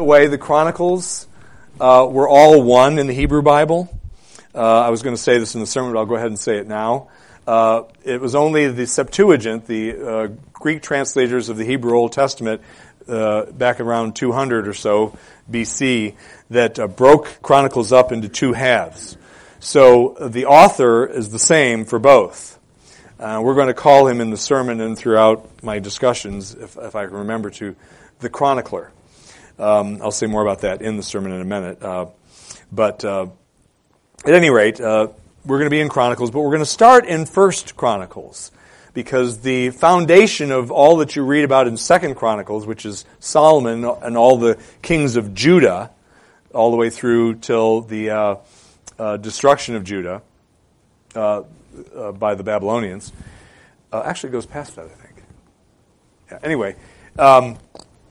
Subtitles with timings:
[0.00, 1.28] the way, the Chronicles
[1.78, 3.94] uh, were all one in the Hebrew Bible.
[4.54, 6.38] Uh, I was going to say this in the sermon, but I'll go ahead and
[6.38, 7.08] say it now.
[7.46, 12.62] Uh, it was only the Septuagint, the uh, Greek translators of the Hebrew Old Testament,
[13.08, 15.18] uh, back around 200 or so
[15.50, 16.14] BC,
[16.48, 19.18] that uh, broke Chronicles up into two halves.
[19.58, 22.58] So the author is the same for both.
[23.18, 27.04] we're going to call him in the sermon and throughout my discussions, if, if I
[27.04, 27.76] can remember to,
[28.20, 28.92] the chronicler.
[29.60, 31.82] Um, I'll say more about that in the sermon in a minute.
[31.82, 32.06] Uh,
[32.72, 33.26] but uh,
[34.24, 35.08] at any rate, uh,
[35.44, 38.52] we're going to be in Chronicles, but we're going to start in First Chronicles
[38.94, 43.84] because the foundation of all that you read about in Second Chronicles, which is Solomon
[43.84, 45.90] and all the kings of Judah,
[46.54, 48.36] all the way through till the uh,
[48.98, 50.22] uh, destruction of Judah
[51.14, 51.42] uh,
[52.18, 53.12] by the Babylonians,
[53.92, 55.22] actually goes past that, I think.
[56.30, 56.76] Yeah, anyway.
[57.18, 57.58] Um,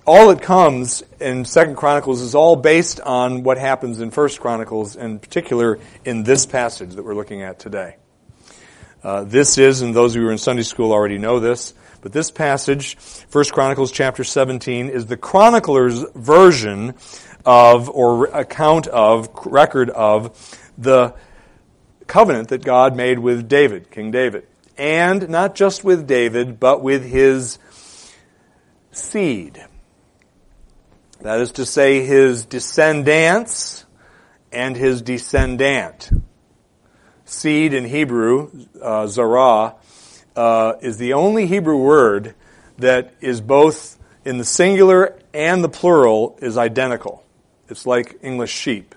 [0.09, 4.95] all that comes in Second Chronicles is all based on what happens in First Chronicles,
[4.95, 7.95] in particular in this passage that we're looking at today.
[9.03, 11.75] Uh, this is, and those of you who are in Sunday school already know this,
[12.01, 16.95] but this passage, First Chronicles chapter 17, is the chronicler's version
[17.45, 21.13] of, or account of, record of, the
[22.07, 24.47] covenant that God made with David, King David.
[24.75, 27.59] And not just with David, but with his
[28.91, 29.63] seed.
[31.21, 33.85] That is to say, his descendants
[34.51, 36.09] and his descendant.
[37.25, 38.49] Seed in Hebrew,
[38.81, 39.75] uh, zarah,
[40.35, 42.35] uh, is the only Hebrew word
[42.77, 47.23] that is both in the singular and the plural is identical.
[47.67, 48.95] It's like English sheep.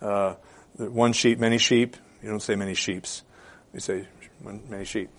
[0.00, 0.34] Uh,
[0.76, 1.96] one sheep, many sheep.
[2.22, 3.22] You don't say many sheeps.
[3.72, 4.06] You say
[4.42, 5.10] many sheep.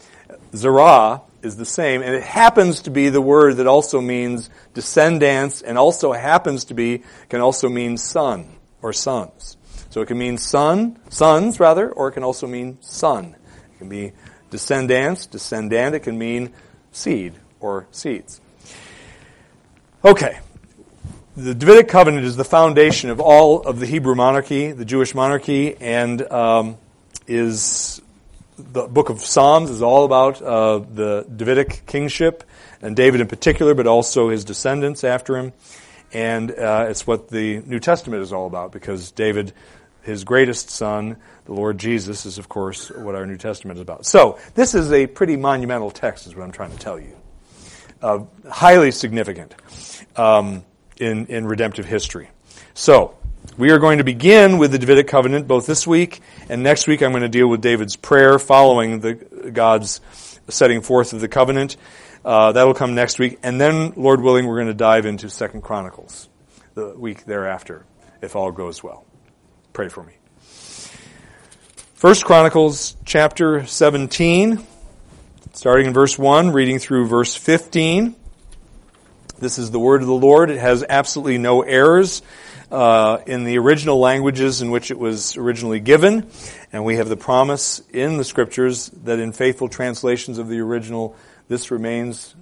[0.55, 5.61] Zerah is the same, and it happens to be the word that also means descendants,
[5.61, 8.47] and also happens to be, can also mean son
[8.81, 9.57] or sons.
[9.89, 13.35] So it can mean son, sons rather, or it can also mean son.
[13.75, 14.13] It can be
[14.49, 16.53] descendants, descendant, it can mean
[16.91, 18.41] seed or seeds.
[20.03, 20.39] Okay.
[21.35, 25.75] The Davidic covenant is the foundation of all of the Hebrew monarchy, the Jewish monarchy,
[25.77, 26.77] and um,
[27.27, 27.92] is
[28.57, 32.43] the book of Psalms is all about uh, the Davidic kingship
[32.81, 35.53] and David in particular, but also his descendants after him.
[36.11, 39.53] And uh, it's what the New Testament is all about because David,
[40.03, 44.05] his greatest son, the Lord Jesus, is of course what our New Testament is about.
[44.05, 47.15] So this is a pretty monumental text, is what I'm trying to tell you.
[48.01, 49.55] Uh, highly significant
[50.17, 50.63] um,
[50.97, 52.29] in in redemptive history.
[52.73, 53.15] So
[53.57, 57.01] we are going to begin with the Davidic covenant both this week and next week.
[57.01, 59.13] I'm going to deal with David's prayer following the
[59.53, 60.01] God's
[60.47, 61.77] setting forth of the covenant.
[62.25, 65.61] Uh, that'll come next week, and then, Lord willing, we're going to dive into Second
[65.61, 66.29] Chronicles
[66.73, 67.85] the week thereafter,
[68.21, 69.05] if all goes well.
[69.73, 70.13] Pray for me.
[71.93, 74.65] First Chronicles chapter 17,
[75.53, 78.15] starting in verse 1, reading through verse 15.
[79.39, 80.49] This is the word of the Lord.
[80.49, 82.21] It has absolutely no errors
[82.73, 86.27] uh, in the original languages in which it was originally given,
[86.71, 91.15] and we have the promise in the scriptures that in faithful translations of the original,
[91.47, 92.35] this remains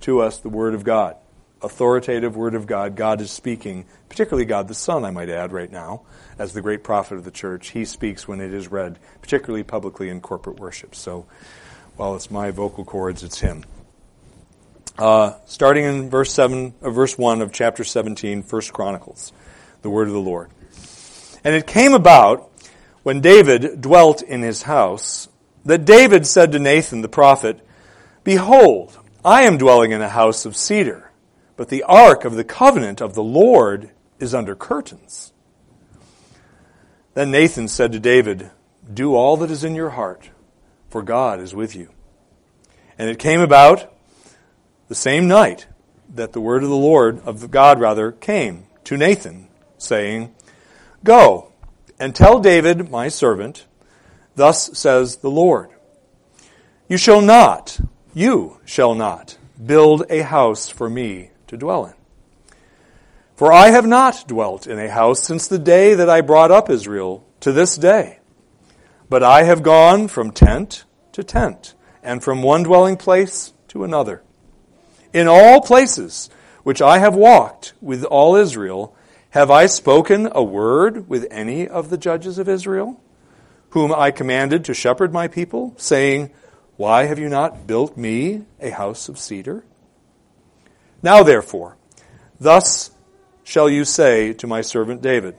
[0.00, 1.16] to us the Word of God.
[1.62, 2.96] Authoritative Word of God.
[2.96, 6.02] God is speaking, particularly God the Son, I might add, right now,
[6.40, 7.70] as the great prophet of the church.
[7.70, 10.96] He speaks when it is read, particularly publicly in corporate worship.
[10.96, 11.26] So
[11.94, 13.64] while it's my vocal cords, it's Him.
[14.98, 19.32] Uh, starting in verse seven, uh, verse one of chapter 17, First Chronicles
[19.82, 20.50] the word of the Lord.
[21.44, 22.50] And it came about
[23.02, 25.28] when David dwelt in his house
[25.64, 27.66] that David said to Nathan the prophet,
[28.24, 31.10] Behold, I am dwelling in a house of cedar,
[31.56, 35.32] but the ark of the covenant of the Lord is under curtains.
[37.14, 38.50] Then Nathan said to David,
[38.92, 40.30] Do all that is in your heart,
[40.88, 41.90] for God is with you.
[42.96, 43.92] And it came about
[44.88, 45.66] the same night
[46.14, 49.47] that the word of the Lord, of God rather, came to Nathan
[49.78, 50.34] saying,
[51.04, 51.52] Go
[51.98, 53.66] and tell David, my servant,
[54.36, 55.70] thus says the Lord,
[56.88, 57.80] You shall not,
[58.14, 61.94] you shall not build a house for me to dwell in.
[63.34, 66.68] For I have not dwelt in a house since the day that I brought up
[66.68, 68.18] Israel to this day.
[69.08, 74.22] But I have gone from tent to tent, and from one dwelling place to another.
[75.12, 76.30] In all places
[76.62, 78.94] which I have walked with all Israel,
[79.30, 82.98] have I spoken a word with any of the judges of Israel,
[83.70, 86.30] whom I commanded to shepherd my people, saying,
[86.76, 89.64] Why have you not built me a house of cedar?
[91.02, 91.76] Now therefore,
[92.40, 92.90] thus
[93.44, 95.36] shall you say to my servant David,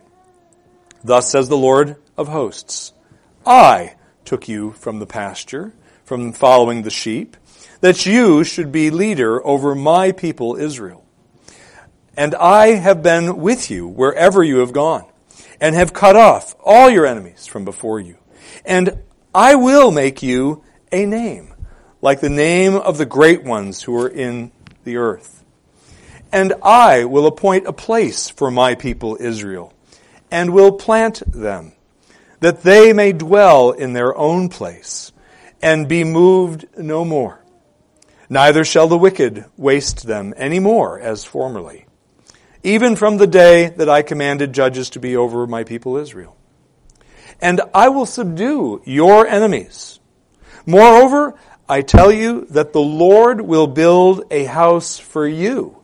[1.04, 2.94] Thus says the Lord of hosts,
[3.46, 7.36] I took you from the pasture, from following the sheep,
[7.82, 11.04] that you should be leader over my people Israel.
[12.18, 15.06] And I have been with you wherever you have gone,
[15.62, 18.18] and have cut off all your enemies from before you.
[18.66, 19.02] And
[19.34, 21.54] I will make you a name,
[22.02, 24.52] like the name of the great ones who are in
[24.84, 25.44] the earth.
[26.32, 29.74] And I will appoint a place for my people Israel,
[30.30, 31.74] and will plant them,
[32.40, 35.12] that they may dwell in their own place,
[35.62, 37.44] and be moved no more.
[38.30, 41.86] Neither shall the wicked waste them any more as formerly,
[42.64, 46.36] even from the day that I commanded judges to be over my people Israel.
[47.42, 50.00] And I will subdue your enemies.
[50.66, 51.36] Moreover,
[51.68, 55.78] I tell you that the Lord will build a house for you.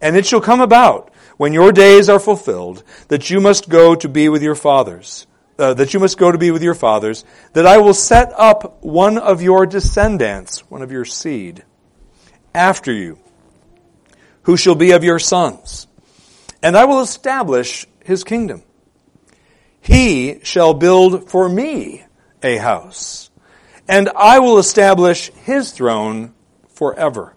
[0.00, 4.08] And it shall come about when your days are fulfilled that you must go to
[4.08, 5.26] be with your fathers
[5.58, 8.82] uh, that you must go to be with your fathers, that I will set up
[8.82, 11.64] one of your descendants, one of your seed,
[12.54, 13.18] after you,
[14.42, 15.86] who shall be of your sons,
[16.62, 18.62] and I will establish his kingdom.
[19.80, 22.04] He shall build for me
[22.42, 23.30] a house,
[23.88, 26.34] and I will establish his throne
[26.68, 27.34] forever.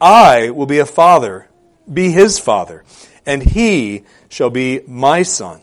[0.00, 1.48] I will be a father,
[1.90, 2.84] be his father,
[3.24, 5.62] and he shall be my son.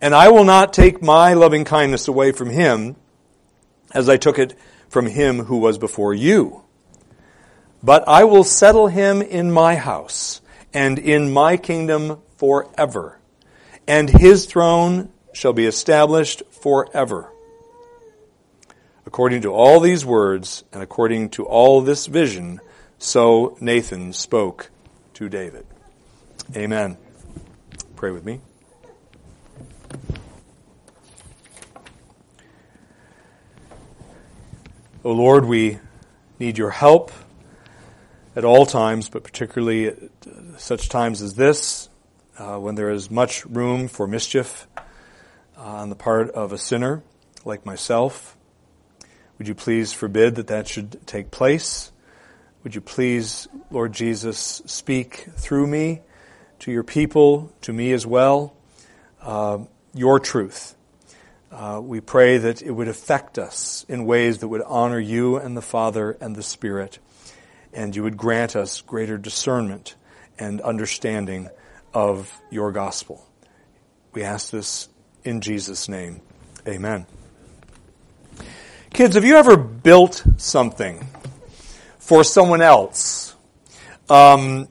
[0.00, 2.96] And I will not take my loving kindness away from him
[3.92, 4.54] as I took it
[4.88, 6.64] from him who was before you.
[7.82, 10.40] But I will settle him in my house
[10.72, 13.18] and in my kingdom forever.
[13.86, 17.32] And his throne shall be established forever.
[19.04, 22.60] According to all these words and according to all this vision,
[22.98, 24.70] so Nathan spoke
[25.14, 25.66] to David.
[26.56, 26.96] Amen.
[27.96, 28.40] Pray with me.
[35.04, 35.80] O Lord, we
[36.38, 37.10] need your help
[38.34, 39.98] at all times, but particularly at
[40.56, 41.88] such times as this,
[42.38, 44.66] uh, when there is much room for mischief
[45.56, 47.02] uh, on the part of a sinner
[47.44, 48.36] like myself.
[49.38, 51.92] Would you please forbid that that should take place?
[52.62, 56.00] Would you please, Lord Jesus, speak through me
[56.60, 58.54] to your people, to me as well,
[59.20, 59.58] uh,
[59.94, 60.76] your truth
[61.52, 65.56] uh, we pray that it would affect us in ways that would honor you and
[65.56, 66.98] the Father and the Spirit,
[67.72, 69.94] and you would grant us greater discernment
[70.38, 71.48] and understanding
[71.94, 73.26] of your gospel.
[74.12, 74.88] We ask this
[75.24, 76.20] in Jesus' name.
[76.66, 77.06] Amen.
[78.92, 81.06] Kids, have you ever built something
[81.98, 83.34] for someone else
[84.10, 84.68] um,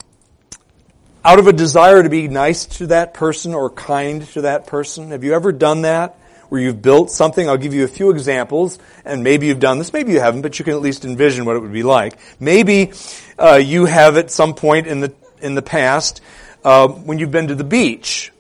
[1.26, 5.10] out of a desire to be nice to that person or kind to that person?
[5.10, 6.18] Have you ever done that?
[6.52, 7.48] Where you've built something.
[7.48, 10.60] I'll give you a few examples, and maybe you've done this, maybe you haven't, but
[10.60, 12.18] you can at least envision what it would be like.
[12.42, 12.92] Maybe
[13.40, 16.20] uh, you have at some point in the in the past
[16.66, 18.34] uh, when you've been to the beach.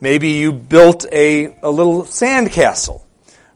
[0.00, 3.06] Maybe you built a, a little sand castle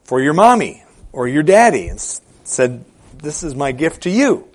[0.03, 2.85] for your mommy or your daddy and said,
[3.17, 4.47] "This is my gift to you."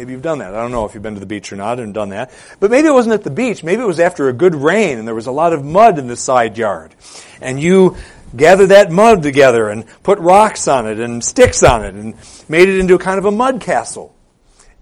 [0.00, 0.54] Maybe you've done that.
[0.54, 2.32] I don't know if you've been to the beach or not and done that.
[2.58, 3.62] But maybe it wasn't at the beach.
[3.62, 6.06] Maybe it was after a good rain and there was a lot of mud in
[6.06, 6.94] the side yard.
[7.42, 7.98] And you
[8.36, 12.14] gathered that mud together and put rocks on it and sticks on it and
[12.48, 14.14] made it into a kind of a mud castle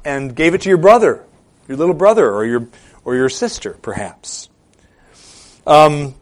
[0.04, 1.24] and gave it to your brother,
[1.66, 2.68] your little brother or your,
[3.04, 4.48] or your sister, perhaps.
[5.66, 6.14] Um,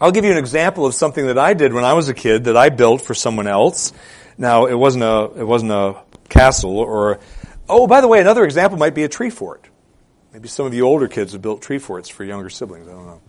[0.00, 2.44] I'll give you an example of something that I did when I was a kid
[2.44, 3.92] that I built for someone else.
[4.38, 5.96] Now, it wasn't a, it wasn't a
[6.28, 7.20] castle or
[7.70, 9.64] Oh, by the way, another example might be a tree fort.
[10.32, 12.88] Maybe some of you older kids have built tree forts for younger siblings.
[12.88, 13.20] I don't know.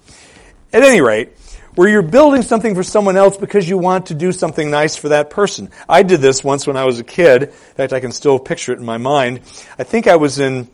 [0.73, 1.37] At any rate,
[1.75, 5.09] where you're building something for someone else because you want to do something nice for
[5.09, 5.69] that person.
[5.87, 7.43] I did this once when I was a kid.
[7.43, 9.41] In fact, I can still picture it in my mind.
[9.77, 10.69] I think I was in,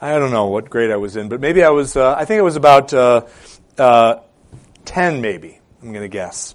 [0.00, 2.38] I don't know what grade I was in, but maybe I was, uh, I think
[2.38, 3.26] I was about uh,
[3.78, 4.16] uh,
[4.84, 6.54] 10 maybe, I'm going to guess.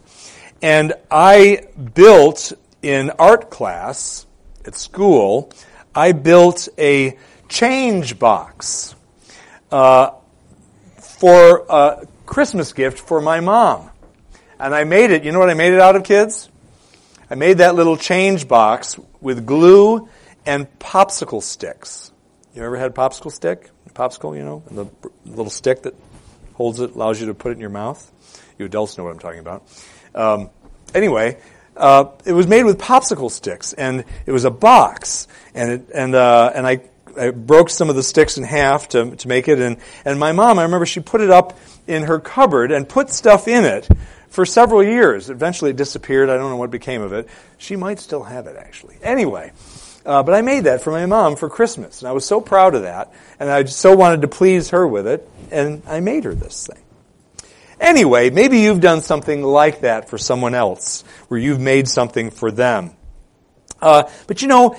[0.61, 4.25] And I built in art class
[4.65, 5.51] at school
[5.93, 7.17] I built a
[7.49, 8.95] change box
[9.71, 10.11] uh,
[10.97, 13.89] for a Christmas gift for my mom.
[14.57, 16.49] And I made it, you know what I made it out of, kids?
[17.29, 20.07] I made that little change box with glue
[20.45, 22.09] and popsicle sticks.
[22.55, 23.69] You ever had popsicle stick?
[23.89, 24.85] Popsicle, you know, the
[25.25, 25.93] little stick that
[26.53, 28.09] holds it, allows you to put it in your mouth.
[28.57, 29.67] You adults know what I'm talking about.
[30.15, 30.51] Um,
[30.95, 31.37] anyway,
[31.75, 36.15] uh, it was made with popsicle sticks, and it was a box, and it, and
[36.15, 36.81] uh, and I
[37.17, 39.59] I broke some of the sticks in half to, to make it.
[39.59, 43.09] And, and my mom, I remember she put it up in her cupboard and put
[43.09, 43.87] stuff in it
[44.29, 45.29] for several years.
[45.29, 46.29] Eventually it disappeared.
[46.29, 47.27] I don't know what became of it.
[47.57, 48.97] She might still have it, actually.
[49.01, 49.51] Anyway,
[50.05, 52.01] uh, but I made that for my mom for Christmas.
[52.01, 53.13] And I was so proud of that.
[53.39, 55.27] And I so wanted to please her with it.
[55.51, 56.81] And I made her this thing.
[57.79, 62.51] Anyway, maybe you've done something like that for someone else, where you've made something for
[62.51, 62.91] them.
[63.81, 64.77] Uh, but you know,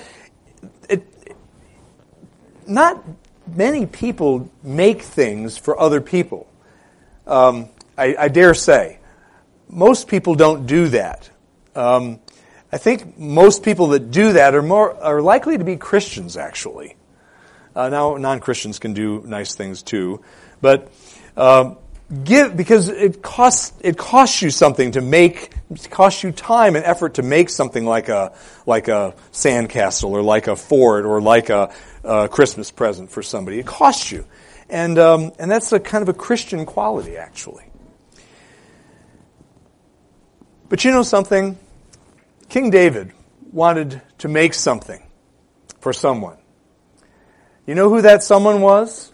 [2.67, 3.03] not
[3.47, 6.47] many people make things for other people.
[7.27, 8.99] Um, I, I, dare say.
[9.69, 11.29] Most people don't do that.
[11.75, 12.19] Um,
[12.71, 16.95] I think most people that do that are more are likely to be Christians, actually.
[17.75, 20.21] Uh, now, non-Christians can do nice things too,
[20.61, 20.91] but
[21.37, 21.77] um,
[22.23, 25.53] give because it costs it costs you something to make
[25.89, 28.33] costs you time and effort to make something like a
[28.65, 33.59] like a sandcastle or like a fort or like a, a Christmas present for somebody.
[33.59, 34.25] It costs you,
[34.69, 37.65] and um, and that's a kind of a Christian quality actually.
[40.69, 41.57] But you know something,
[42.49, 43.11] King David
[43.51, 45.03] wanted to make something
[45.79, 46.37] for someone.
[47.67, 49.13] You know who that someone was?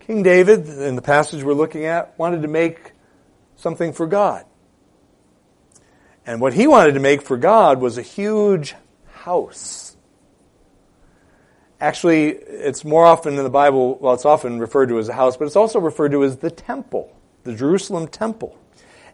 [0.00, 2.92] King David, in the passage we're looking at, wanted to make
[3.56, 4.44] something for God.
[6.26, 8.74] And what he wanted to make for God was a huge
[9.12, 9.96] house.
[11.80, 15.36] Actually, it's more often in the Bible, well, it's often referred to as a house,
[15.36, 17.14] but it's also referred to as the temple,
[17.44, 18.58] the Jerusalem temple.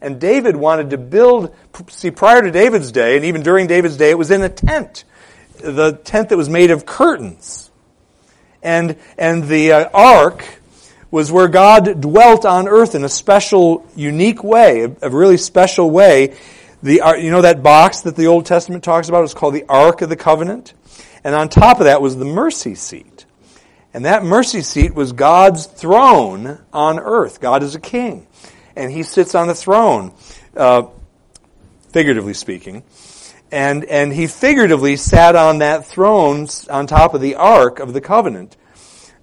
[0.00, 1.54] And David wanted to build,
[1.88, 5.04] see, prior to David's day, and even during David's day, it was in a tent.
[5.59, 7.71] The tent that was made of curtains.
[8.62, 10.45] And, and the uh, ark,
[11.12, 16.35] was where God dwelt on earth in a special, unique way, a, really special way.
[16.83, 20.03] The, you know that box that the Old Testament talks about is called the Ark
[20.03, 20.75] of the Covenant?
[21.23, 23.25] And on top of that was the mercy seat.
[23.95, 27.41] And that mercy seat was God's throne on earth.
[27.41, 28.27] God is a king.
[28.75, 30.12] And he sits on the throne,
[30.57, 30.85] uh,
[31.91, 32.83] figuratively speaking.
[33.53, 38.01] And, and he figuratively sat on that throne on top of the Ark of the
[38.01, 38.57] Covenant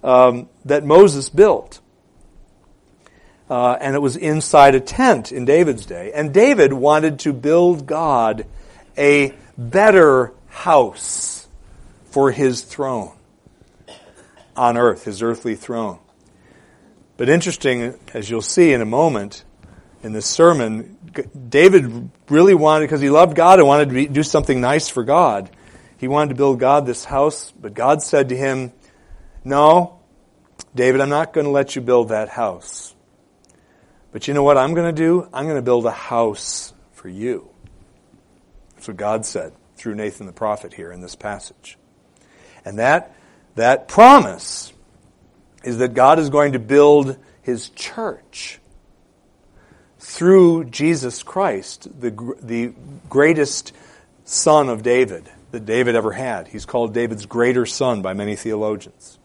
[0.04, 1.80] um, that Moses built.
[3.50, 6.12] Uh, and it was inside a tent in David's day.
[6.14, 8.46] And David wanted to build God
[8.96, 11.48] a better house
[12.04, 13.12] for his throne
[14.56, 15.98] on earth, his earthly throne.
[17.16, 19.44] But interesting, as you'll see in a moment
[20.04, 20.96] in this sermon,
[21.48, 25.02] David really wanted, because he loved God and wanted to be, do something nice for
[25.02, 25.50] God,
[25.98, 28.72] he wanted to build God this house, but God said to him,
[29.44, 29.98] No,
[30.74, 32.94] David, I'm not going to let you build that house.
[34.12, 35.28] But you know what I'm going to do?
[35.32, 37.48] I'm going to build a house for you.
[38.74, 41.78] That's what God said through Nathan the prophet here in this passage.
[42.64, 43.14] And that,
[43.54, 44.72] that promise
[45.64, 48.58] is that God is going to build his church
[49.98, 52.10] through Jesus Christ, the,
[52.42, 52.72] the
[53.08, 53.72] greatest
[54.24, 56.48] son of David that David ever had.
[56.48, 59.18] He's called David's greater son by many theologians.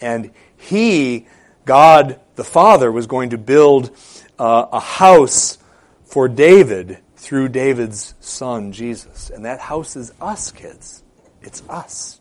[0.00, 1.26] And he,
[1.64, 3.96] God the Father, was going to build
[4.40, 5.58] uh, a house
[6.04, 9.28] for David through David's son, Jesus.
[9.28, 11.04] And that house is us, kids.
[11.42, 12.18] It's us.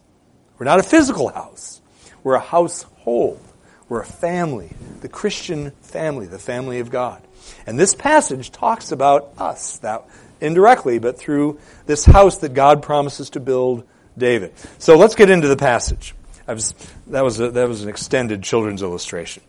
[0.57, 1.81] We're not a physical house.
[2.21, 3.39] We're a household.
[3.87, 4.71] We're a family.
[4.99, 7.21] The Christian family, the family of God.
[7.65, 10.03] And this passage talks about us, that
[10.41, 13.85] indirectly, but through this house that God promises to build
[14.17, 14.53] David.
[14.77, 16.13] So let's get into the passage.
[16.45, 16.73] Was,
[17.07, 19.43] that, was a, that was an extended children's illustration.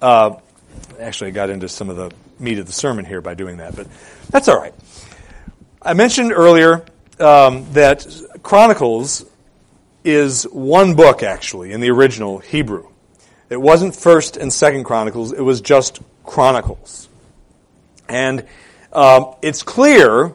[0.00, 0.36] Uh,
[1.00, 3.76] actually, I got into some of the meat of the sermon here by doing that,
[3.76, 3.86] but
[4.30, 4.74] that's all right.
[5.82, 6.84] I mentioned earlier
[7.20, 8.06] um, that
[8.42, 9.24] Chronicles
[10.02, 12.88] is one book, actually, in the original Hebrew.
[13.50, 17.08] It wasn't First and Second Chronicles; it was just Chronicles,
[18.08, 18.46] and
[18.92, 20.32] um, it's clear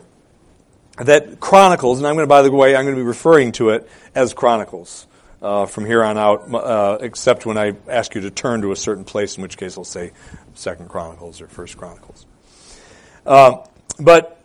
[0.97, 3.69] that Chronicles, and I'm going to, by the way, I'm going to be referring to
[3.69, 5.07] it as Chronicles
[5.41, 8.75] uh, from here on out, uh, except when I ask you to turn to a
[8.75, 10.11] certain place, in which case I'll say
[10.53, 12.25] Second Chronicles or First Chronicles.
[13.25, 13.57] Uh,
[13.99, 14.41] but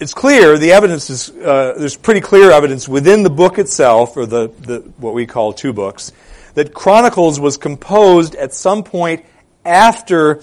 [0.00, 4.26] it's clear the evidence is uh, there's pretty clear evidence within the book itself, or
[4.26, 6.12] the, the what we call two books,
[6.54, 9.24] that Chronicles was composed at some point
[9.64, 10.42] after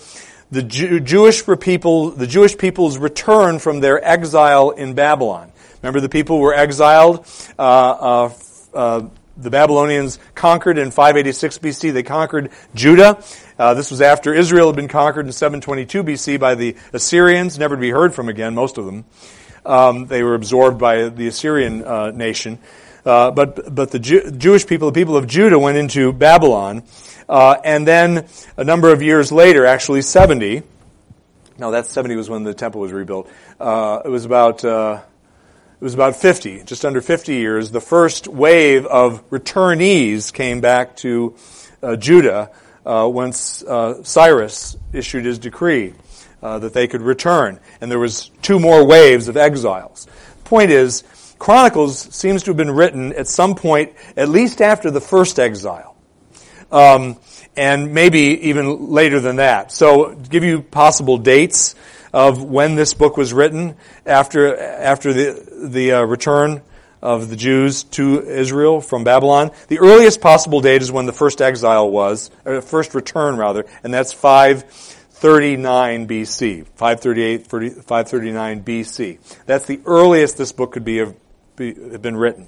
[0.51, 5.51] the Jew, Jewish people, the Jewish people's return from their exile in Babylon.
[5.81, 7.25] Remember, the people were exiled.
[7.57, 8.29] Uh,
[8.73, 9.07] uh,
[9.37, 11.93] the Babylonians conquered in 586 BC.
[11.93, 13.23] They conquered Judah.
[13.57, 17.75] Uh, this was after Israel had been conquered in 722 BC by the Assyrians, never
[17.75, 19.05] to be heard from again, most of them.
[19.65, 22.59] Um, they were absorbed by the Assyrian uh, nation.
[23.05, 26.83] Uh, but but the Jew, Jewish people, the people of Judah, went into Babylon,
[27.29, 28.27] uh, and then
[28.57, 30.63] a number of years later, actually seventy.
[31.59, 33.29] No, that seventy was when the temple was rebuilt.
[33.59, 35.01] Uh, it was about uh,
[35.79, 37.71] it was about fifty, just under fifty years.
[37.71, 41.35] The first wave of returnees came back to
[41.83, 42.51] uh, Judah
[42.85, 43.63] uh, once
[44.03, 45.93] Cyrus issued his decree.
[46.41, 50.07] that they could return, and there was two more waves of exiles.
[50.43, 51.03] Point is,
[51.39, 55.95] Chronicles seems to have been written at some point, at least after the first exile.
[56.71, 57.17] Um,
[57.57, 59.71] and maybe even later than that.
[59.71, 61.75] So, give you possible dates
[62.15, 66.61] of when this book was written after after the the uh, return
[67.01, 69.51] of the Jews to Israel from Babylon.
[69.67, 73.93] The earliest possible date is when the first exile was, or first return rather, and
[73.93, 79.43] that's 539 BC, 538, 539 BC.
[79.45, 81.13] That's the earliest this book could be of
[81.57, 82.47] be, been written.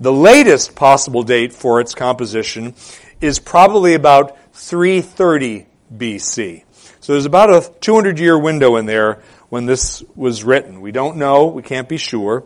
[0.00, 2.74] The latest possible date for its composition
[3.20, 6.64] is probably about 330 BC.
[7.04, 9.20] So there's about a 200 year window in there
[9.50, 10.80] when this was written.
[10.80, 12.44] We don't know, we can't be sure.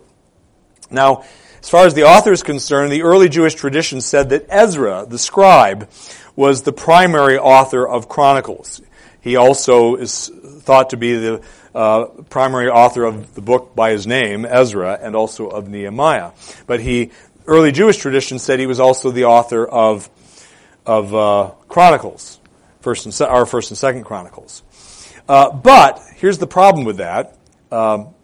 [0.91, 1.23] Now,
[1.63, 5.17] as far as the author is concerned, the early Jewish tradition said that Ezra, the
[5.17, 5.89] scribe,
[6.35, 8.83] was the primary author of Chronicles.
[9.21, 10.29] He also is
[10.63, 15.15] thought to be the uh, primary author of the book by his name, Ezra, and
[15.15, 16.33] also of Nehemiah.
[16.67, 17.13] But he,
[17.47, 20.11] early Jewish tradition said he was also the author of
[20.85, 22.41] of uh, Chronicles,
[22.81, 24.63] first and our first and second Chronicles.
[25.29, 27.37] Uh, but here's the problem with that
[27.71, 28.15] um,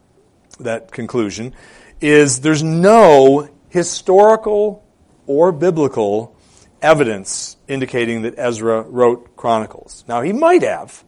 [0.61, 1.55] that conclusion
[2.01, 4.85] is there's no historical
[5.27, 6.37] or biblical
[6.81, 10.05] evidence indicating that Ezra wrote Chronicles.
[10.07, 11.03] Now he might have,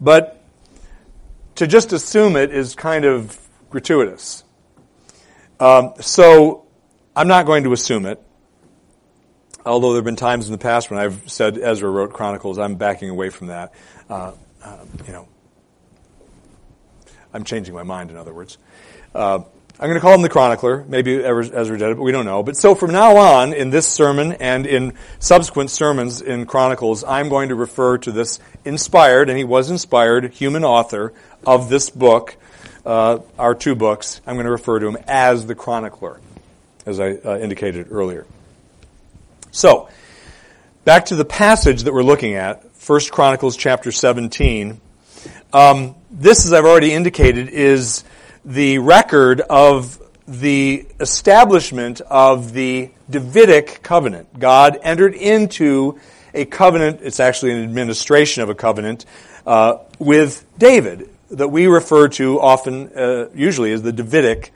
[0.00, 0.42] but
[1.56, 3.38] to just assume it is kind of
[3.70, 4.44] gratuitous.
[5.60, 6.66] Um, so
[7.16, 8.22] I'm not going to assume it.
[9.68, 12.76] Although there have been times in the past when I've said Ezra wrote Chronicles, I'm
[12.76, 13.74] backing away from that.
[14.08, 14.32] Uh,
[14.64, 15.28] uh, you know,
[17.34, 18.10] I'm changing my mind.
[18.10, 18.56] In other words,
[19.14, 19.40] uh,
[19.80, 20.86] I'm going to call him the chronicler.
[20.88, 22.42] Maybe Ezra did it, but we don't know.
[22.42, 27.28] But so from now on, in this sermon and in subsequent sermons in Chronicles, I'm
[27.28, 31.12] going to refer to this inspired, and he was inspired, human author
[31.46, 32.36] of this book,
[32.86, 34.22] uh, our two books.
[34.26, 36.20] I'm going to refer to him as the chronicler,
[36.86, 38.26] as I uh, indicated earlier.
[39.58, 39.88] So,
[40.84, 44.80] back to the passage that we're looking at, 1 Chronicles chapter 17.
[45.52, 48.04] Um, this, as I've already indicated, is
[48.44, 54.38] the record of the establishment of the Davidic covenant.
[54.38, 55.98] God entered into
[56.32, 59.06] a covenant, it's actually an administration of a covenant,
[59.44, 64.52] uh, with David that we refer to often, uh, usually, as the Davidic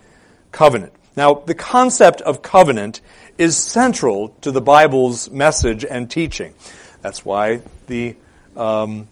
[0.53, 0.93] covenant.
[1.17, 3.01] Now, the concept of covenant
[3.39, 6.55] is central to the Bible's message and teaching.
[7.01, 8.17] That's why the
[8.57, 9.09] um,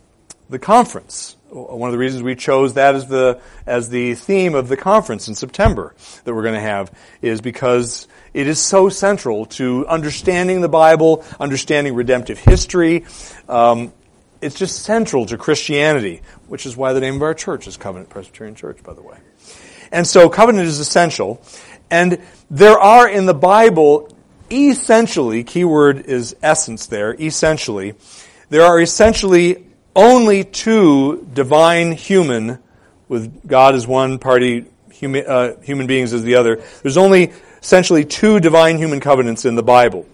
[0.48, 4.68] the conference one of the reasons we chose that as the as the theme of
[4.68, 9.46] the conference in September that we're going to have is because it is so central
[9.46, 13.04] to understanding the Bible, understanding redemptive history.
[13.48, 13.92] Um,
[14.40, 18.08] it's just central to Christianity, which is why the name of our church is Covenant
[18.08, 19.18] Presbyterian Church, by the way.
[19.92, 21.42] And so covenant is essential.
[21.90, 24.08] And there are in the Bible
[24.50, 27.94] essentially, keyword is essence there, essentially,
[28.48, 32.58] there are essentially only two divine human,
[33.08, 36.62] with God as one party, human, uh, human beings as the other.
[36.82, 40.06] There's only essentially two divine human covenants in the Bible.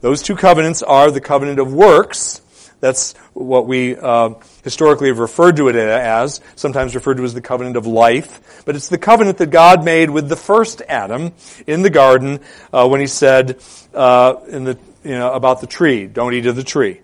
[0.00, 2.40] Those two covenants are the covenant of works.
[2.80, 7.42] That's what we uh, historically have referred to it as, sometimes referred to as the
[7.42, 8.62] covenant of life.
[8.64, 11.32] But it's the covenant that God made with the first Adam
[11.66, 12.40] in the garden
[12.72, 13.60] uh, when he said
[13.94, 17.00] uh, in the, you know, about the tree, don't eat of the tree.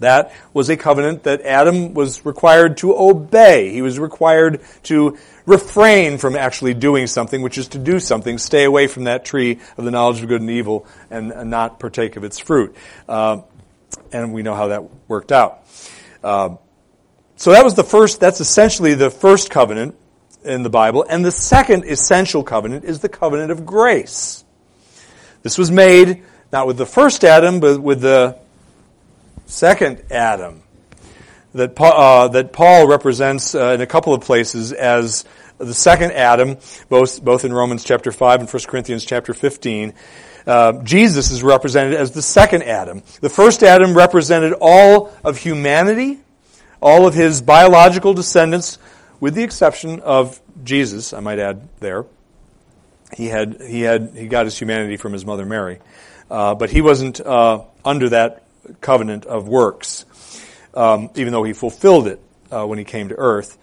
[0.00, 3.70] That was a covenant that Adam was required to obey.
[3.70, 8.64] He was required to refrain from actually doing something, which is to do something, stay
[8.64, 12.16] away from that tree of the knowledge of good and evil and, and not partake
[12.16, 12.74] of its fruit.
[13.06, 13.42] Uh,
[14.12, 15.66] and we know how that worked out.
[16.22, 16.56] Uh,
[17.36, 19.94] so that was the first, that's essentially the first covenant
[20.44, 21.06] in the Bible.
[21.08, 24.44] And the second essential covenant is the covenant of grace.
[25.42, 28.38] This was made not with the first Adam, but with the
[29.46, 30.62] second Adam
[31.54, 35.24] that Paul, uh, that Paul represents uh, in a couple of places as
[35.58, 36.56] the second Adam,
[36.88, 39.94] both both in Romans chapter five and 1 Corinthians chapter fifteen.
[40.46, 43.02] Uh, Jesus is represented as the second Adam.
[43.20, 46.18] The first Adam represented all of humanity,
[46.80, 48.78] all of his biological descendants,
[49.20, 52.04] with the exception of Jesus, I might add there.
[53.12, 55.78] he had he had he got his humanity from his mother Mary,
[56.30, 58.44] uh, but he wasn't uh, under that
[58.80, 60.04] covenant of works,
[60.74, 63.58] um, even though he fulfilled it uh, when he came to earth.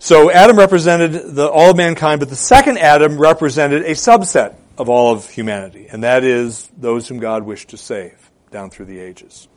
[0.00, 4.88] So Adam represented the, all of mankind, but the second Adam represented a subset of
[4.88, 9.00] all of humanity, and that is those whom God wished to save down through the
[9.00, 9.48] ages.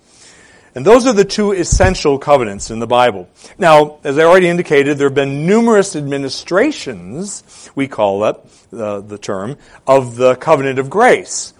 [0.73, 3.29] And those are the two essential covenants in the Bible.
[3.57, 8.37] Now, as I already indicated, there have been numerous administrations, we call it,
[8.73, 11.53] uh, the term, of the covenant of grace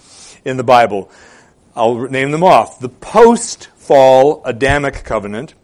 [0.46, 1.12] in the Bible.
[1.76, 2.80] I'll name them off.
[2.80, 5.56] The post-fall Adamic covenant,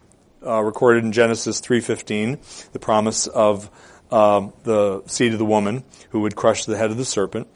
[0.46, 3.70] uh, recorded in Genesis 3.15, the promise of
[4.10, 7.48] um, the seed of the woman who would crush the head of the serpent.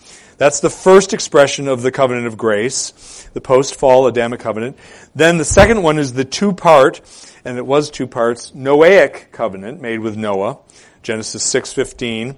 [0.43, 4.77] That's the first expression of the covenant of grace, the post-fall Adamic covenant.
[5.15, 7.01] Then the second one is the two-part,
[7.45, 10.59] and it was two parts, Noahic covenant made with Noah,
[11.05, 12.35] Genesis 6:15.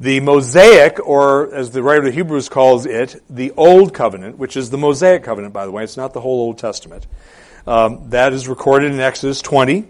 [0.00, 4.70] The Mosaic, or as the writer of Hebrews calls it, the Old Covenant, which is
[4.70, 7.06] the Mosaic covenant, by the way, it's not the whole Old Testament.
[7.66, 9.86] Um, that is recorded in Exodus 20,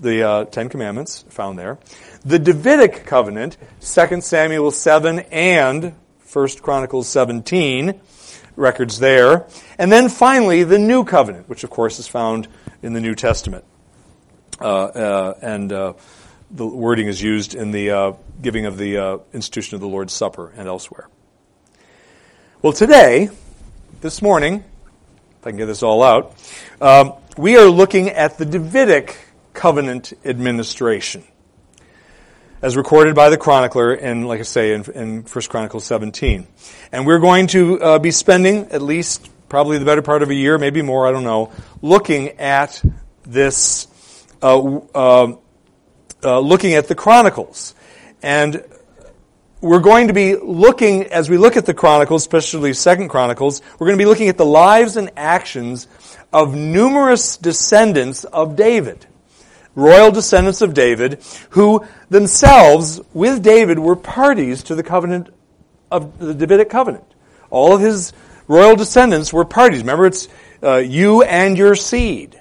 [0.00, 1.78] the uh, Ten Commandments found there.
[2.24, 5.94] The Davidic covenant, 2 Samuel 7 and
[6.32, 8.00] 1 Chronicles 17,
[8.56, 9.46] records there.
[9.76, 12.48] And then finally, the New Covenant, which of course is found
[12.82, 13.64] in the New Testament.
[14.58, 15.92] Uh, uh, and uh,
[16.50, 20.14] the wording is used in the uh, giving of the uh, institution of the Lord's
[20.14, 21.08] Supper and elsewhere.
[22.62, 23.28] Well, today,
[24.00, 24.64] this morning,
[25.40, 26.34] if I can get this all out,
[26.80, 29.16] um, we are looking at the Davidic
[29.52, 31.24] covenant administration
[32.62, 36.46] as recorded by the chronicler in, like I say, in, in 1 Chronicles 17.
[36.92, 40.34] And we're going to uh, be spending at least probably the better part of a
[40.34, 42.80] year, maybe more, I don't know, looking at
[43.24, 43.88] this,
[44.40, 45.36] uh, uh,
[46.22, 47.74] uh looking at the Chronicles.
[48.22, 48.64] And
[49.60, 53.88] we're going to be looking, as we look at the Chronicles, especially Second Chronicles, we're
[53.88, 55.88] going to be looking at the lives and actions
[56.32, 59.06] of numerous descendants of David
[59.74, 65.28] royal descendants of David, who themselves, with David, were parties to the covenant
[65.90, 67.04] of the Davidic covenant.
[67.50, 68.12] All of his
[68.48, 69.80] royal descendants were parties.
[69.80, 70.28] Remember, it's
[70.62, 72.38] uh, you and your seed.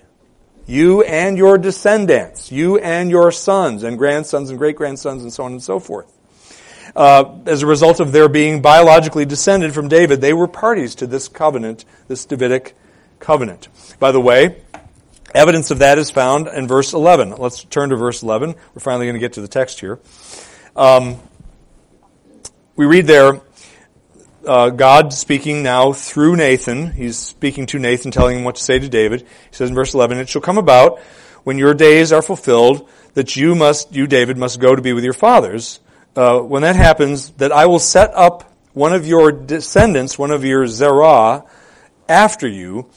[0.68, 2.52] You and your descendants.
[2.52, 6.18] You and your sons and grandsons and great grandsons and so on and so forth.
[6.96, 11.08] Uh, as a result of their being biologically descended from David, they were parties to
[11.08, 12.76] this covenant, this Davidic
[13.20, 13.70] covenant.
[14.00, 14.62] By the way,
[15.34, 17.36] Evidence of that is found in verse 11.
[17.38, 18.54] Let's turn to verse 11.
[18.74, 20.00] We're finally going to get to the text here.
[20.76, 21.20] Um,
[22.76, 23.40] we read there,
[24.46, 26.92] uh, God speaking now through Nathan.
[26.92, 29.22] He's speaking to Nathan, telling him what to say to David.
[29.22, 31.00] He says in verse 11, It shall come about
[31.44, 35.04] when your days are fulfilled that you must, you David, must go to be with
[35.04, 35.80] your fathers.
[36.16, 40.44] Uh, when that happens, that I will set up one of your descendants, one of
[40.44, 41.46] your zerah,
[42.10, 42.90] after you,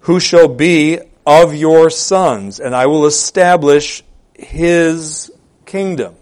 [0.00, 5.30] who shall be of your sons, and I will establish his
[5.66, 6.14] kingdom.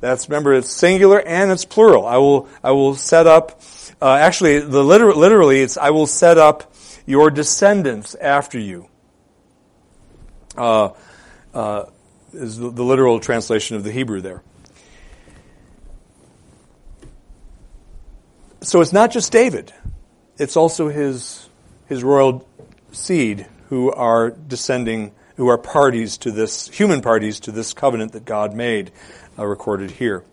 [0.00, 2.04] That's remember it's singular and it's plural.
[2.04, 3.62] I will I will set up.
[4.02, 6.74] Uh, actually, the liter- literally it's I will set up
[7.06, 8.88] your descendants after you.
[10.58, 10.90] Uh,
[11.54, 11.84] uh,
[12.32, 14.42] is the, the literal translation of the Hebrew there.
[18.62, 19.72] So it's not just David;
[20.36, 21.48] it's also his
[21.86, 22.44] his royal
[22.90, 28.24] seed who are descending, who are parties to this, human parties to this covenant that
[28.24, 28.92] God made,
[29.38, 30.24] uh, recorded here.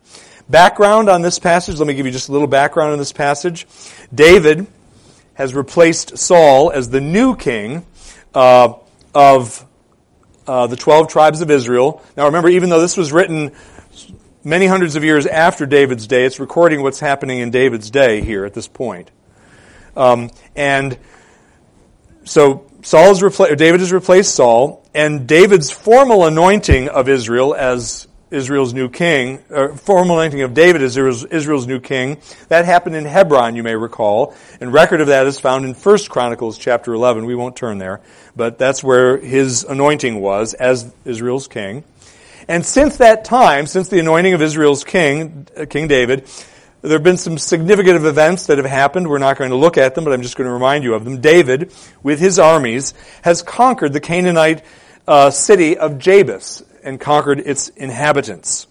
[0.50, 3.66] Background on this passage, let me give you just a little background on this passage.
[4.14, 4.68] David
[5.36, 7.86] has replaced Saul as the new king
[8.34, 8.74] uh,
[9.16, 9.66] of
[10.46, 12.04] uh, the 12 tribes of Israel.
[12.18, 13.52] Now remember, even though this was written
[14.44, 18.46] many hundreds of years after David's day, it's recording what's happening in David's day here
[18.46, 19.10] at this point.
[19.96, 20.98] Um, and
[22.24, 28.90] so repla- David has replaced Saul, and David's formal anointing of Israel as Israel's new
[28.90, 33.62] king, or formal anointing of David as Israel's new king, that happened in Hebron, you
[33.62, 34.36] may recall.
[34.60, 37.26] And record of that is found in 1 Chronicles chapter 11.
[37.26, 38.02] We won't turn there,
[38.36, 41.84] but that's where his anointing was as Israel's king.
[42.48, 46.28] And since that time, since the anointing of Israel's king, uh, King David,
[46.84, 49.08] there have been some significant events that have happened.
[49.08, 51.06] We're not going to look at them, but I'm just going to remind you of
[51.06, 51.22] them.
[51.22, 54.66] David, with his armies, has conquered the Canaanite
[55.08, 58.68] uh, city of Jebus and conquered its inhabitants.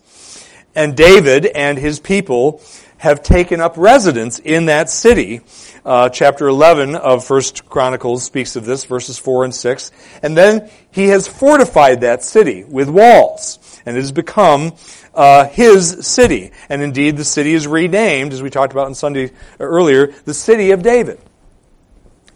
[0.75, 2.61] And David and his people
[2.99, 5.41] have taken up residence in that city.
[5.83, 9.91] Uh, chapter 11 of First Chronicles speaks of this, verses 4 and 6.
[10.23, 13.59] And then he has fortified that city with walls.
[13.85, 14.73] And it has become
[15.15, 16.53] uh, his city.
[16.69, 20.71] And indeed, the city is renamed, as we talked about on Sunday earlier, the city
[20.71, 21.21] of David,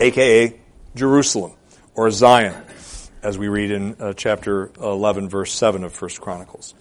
[0.00, 0.58] aka
[0.94, 1.52] Jerusalem
[1.94, 2.54] or Zion,
[3.22, 6.74] as we read in uh, chapter 11, verse 7 of First Chronicles.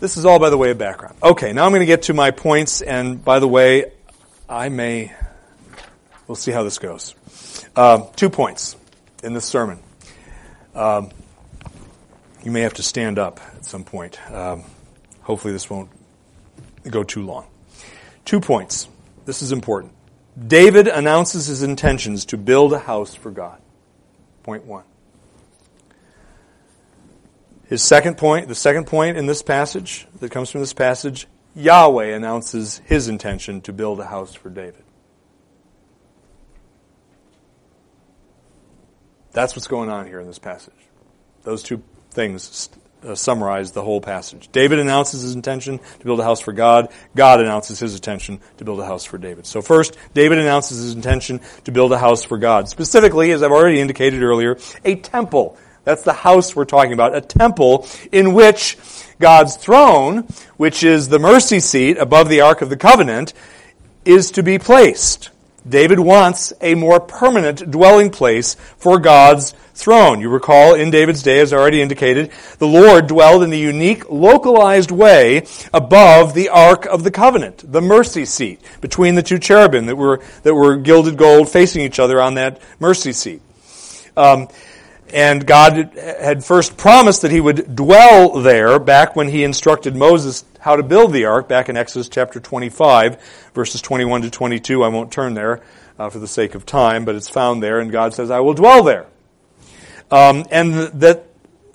[0.00, 1.16] This is all by the way of background.
[1.22, 3.92] Okay, now I'm going to get to my points, and by the way,
[4.48, 5.12] I may,
[6.26, 7.14] we'll see how this goes.
[7.76, 8.76] Uh, two points
[9.22, 9.78] in this sermon.
[10.74, 11.10] Um,
[12.44, 14.18] you may have to stand up at some point.
[14.32, 14.64] Um,
[15.22, 15.90] hopefully, this won't
[16.88, 17.46] go too long.
[18.24, 18.88] Two points.
[19.24, 19.92] This is important.
[20.46, 23.60] David announces his intentions to build a house for God.
[24.42, 24.84] Point one.
[27.66, 32.14] His second point, the second point in this passage that comes from this passage, Yahweh
[32.14, 34.84] announces his intention to build a house for David.
[39.32, 40.74] That's what's going on here in this passage.
[41.44, 42.70] Those two things
[43.04, 44.48] uh, summarize the whole passage.
[44.52, 46.88] David announces his intention to build a house for God.
[47.16, 49.44] God announces his intention to build a house for David.
[49.46, 52.68] So first, David announces his intention to build a house for God.
[52.68, 55.56] Specifically, as I've already indicated earlier, a temple.
[55.84, 57.16] That's the house we're talking about.
[57.16, 58.78] A temple in which
[59.18, 63.34] God's throne, which is the mercy seat above the Ark of the Covenant,
[64.04, 65.31] is to be placed.
[65.68, 70.20] David wants a more permanent dwelling place for God's throne.
[70.20, 74.90] You recall in David's day, as already indicated, the Lord dwelled in a unique, localized
[74.90, 79.96] way above the Ark of the Covenant, the mercy seat, between the two cherubim that
[79.96, 83.40] were, that were gilded gold facing each other on that mercy seat.
[84.16, 84.48] Um,
[85.12, 90.44] and God had first promised that he would dwell there back when he instructed Moses
[90.60, 94.82] how to build the ark back in Exodus chapter 25, verses 21 to 22.
[94.82, 95.60] I won't turn there
[95.98, 98.54] uh, for the sake of time, but it's found there, and God says, I will
[98.54, 99.06] dwell there.
[100.10, 101.26] Um, and that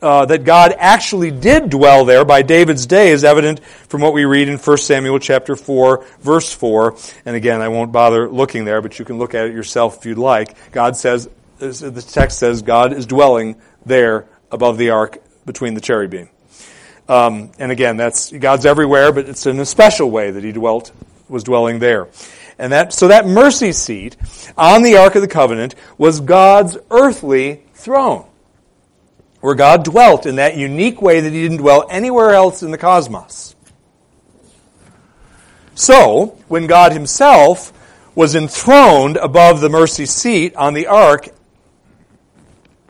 [0.01, 4.25] uh, that God actually did dwell there by David's day is evident from what we
[4.25, 6.95] read in 1 Samuel chapter 4, verse 4.
[7.25, 10.05] And again, I won't bother looking there, but you can look at it yourself if
[10.05, 10.71] you'd like.
[10.71, 16.29] God says, the text says, God is dwelling there above the ark between the cherubim.
[17.09, 20.91] Um, and again, that's God's everywhere, but it's in a special way that He dwelt,
[21.29, 22.09] was dwelling there.
[22.59, 24.17] And that, so that mercy seat
[24.57, 28.25] on the Ark of the Covenant was God's earthly throne,
[29.41, 32.77] where God dwelt in that unique way that He didn't dwell anywhere else in the
[32.77, 33.55] cosmos.
[35.75, 37.71] So, when God Himself
[38.15, 41.29] was enthroned above the mercy seat on the ark,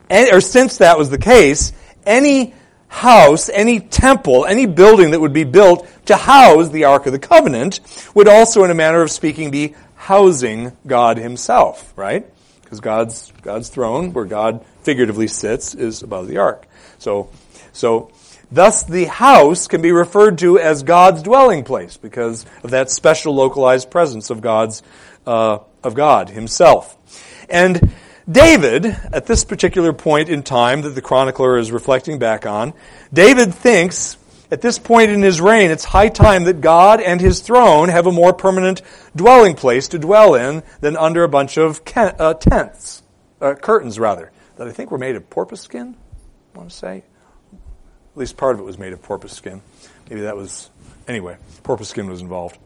[0.09, 1.73] or since that was the case,
[2.05, 2.53] any
[2.87, 7.19] house, any temple, any building that would be built to house the Ark of the
[7.19, 7.79] Covenant
[8.13, 12.25] would also, in a manner of speaking, be housing God Himself, right?
[12.61, 16.65] Because God's, God's throne, where God figuratively sits, is above the Ark.
[16.97, 17.29] So,
[17.73, 18.11] so,
[18.51, 23.35] thus the house can be referred to as God's dwelling place because of that special
[23.35, 24.81] localized presence of God's,
[25.25, 26.95] uh, of God Himself.
[27.49, 27.93] And
[28.29, 32.73] David, at this particular point in time that the chronicler is reflecting back on,
[33.13, 34.17] David thinks
[34.51, 38.05] at this point in his reign, it's high time that God and his throne have
[38.05, 38.81] a more permanent
[39.15, 43.01] dwelling place to dwell in than under a bunch of uh, tents,
[43.39, 45.95] uh, curtains rather, that I think were made of porpoise skin,
[46.53, 47.03] I want to say.
[47.53, 49.61] At least part of it was made of porpoise skin.
[50.09, 50.69] Maybe that was,
[51.07, 52.57] anyway, porpoise skin was involved.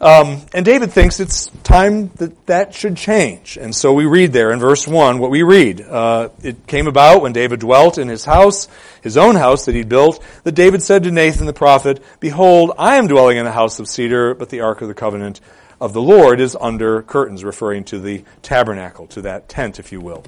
[0.00, 3.56] Um, and David thinks it's time that that should change.
[3.56, 5.80] And so we read there in verse 1 what we read.
[5.80, 8.68] Uh, it came about when David dwelt in his house,
[9.02, 12.96] his own house that he built, that David said to Nathan the prophet, Behold, I
[12.96, 15.40] am dwelling in a house of cedar, but the ark of the covenant
[15.80, 20.00] of the Lord is under curtains, referring to the tabernacle, to that tent, if you
[20.00, 20.24] will.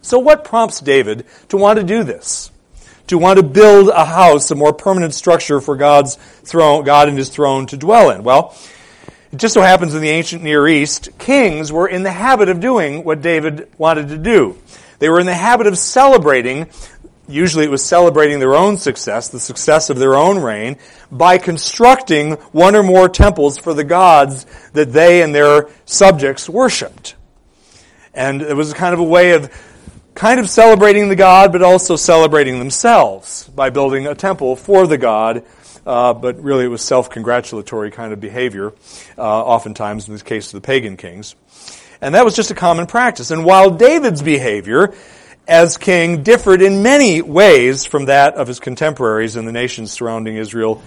[0.00, 2.50] So what prompts David to want to do this?
[3.08, 7.16] to want to build a house, a more permanent structure for God's throne, God and
[7.16, 8.24] His throne to dwell in?
[8.24, 8.56] Well,
[9.36, 12.58] it just so happens in the ancient Near East, kings were in the habit of
[12.58, 14.56] doing what David wanted to do.
[14.98, 16.70] They were in the habit of celebrating,
[17.28, 20.78] usually it was celebrating their own success, the success of their own reign,
[21.12, 27.14] by constructing one or more temples for the gods that they and their subjects worshipped.
[28.14, 29.52] And it was a kind of a way of
[30.14, 34.96] kind of celebrating the God, but also celebrating themselves by building a temple for the
[34.96, 35.44] God
[35.86, 38.72] uh, but really it was self-congratulatory kind of behavior,
[39.16, 41.36] uh, oftentimes in the case of the pagan kings.
[42.00, 43.30] And that was just a common practice.
[43.30, 44.94] And while David's behavior
[45.48, 50.36] as king differed in many ways from that of his contemporaries in the nations surrounding
[50.36, 50.82] Israel,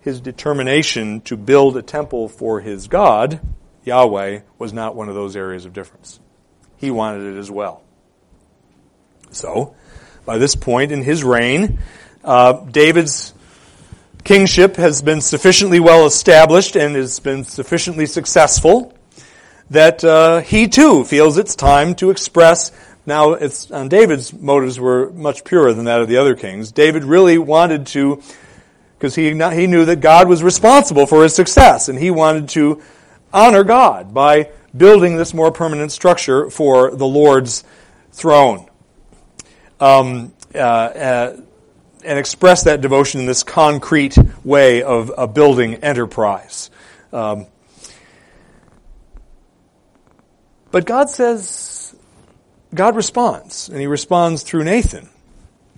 [0.00, 3.40] his determination to build a temple for his God,
[3.84, 6.18] Yahweh, was not one of those areas of difference.
[6.78, 7.82] He wanted it as well.
[9.30, 9.76] So,
[10.24, 11.78] by this point in his reign.
[12.24, 13.31] Uh, David's
[14.24, 18.94] kingship has been sufficiently well established and has been sufficiently successful
[19.70, 22.72] that uh, he too feels it's time to express.
[23.04, 26.70] Now, it's David's motives were much purer than that of the other kings.
[26.70, 28.22] David really wanted to,
[28.98, 32.80] because he he knew that God was responsible for his success, and he wanted to
[33.32, 37.64] honor God by building this more permanent structure for the Lord's
[38.12, 38.68] throne.
[39.80, 41.40] Um, uh, uh,
[42.04, 46.70] and express that devotion in this concrete way of a building enterprise.
[47.12, 47.46] Um,
[50.70, 51.94] but God says,
[52.74, 55.08] God responds, and He responds through Nathan.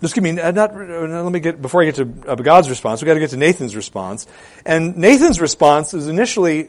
[0.01, 0.57] Just give me not.
[0.57, 3.01] Uh, let me get before I get to uh, God's response.
[3.01, 4.27] We got to get to Nathan's response,
[4.67, 6.69] and Nathan's response is initially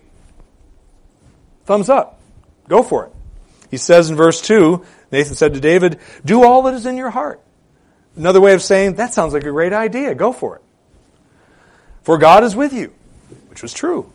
[1.66, 2.22] thumbs up,
[2.70, 3.12] go for it.
[3.72, 7.10] He says in verse two, Nathan said to David, "Do all that is in your
[7.10, 7.42] heart."
[8.16, 10.16] Another way of saying, that sounds like a great idea.
[10.16, 10.62] Go for it.
[12.04, 12.94] For God is with you,
[13.50, 14.12] which was true,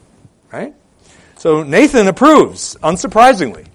[0.53, 0.75] right?
[1.39, 3.67] So Nathan approves, unsurprisingly.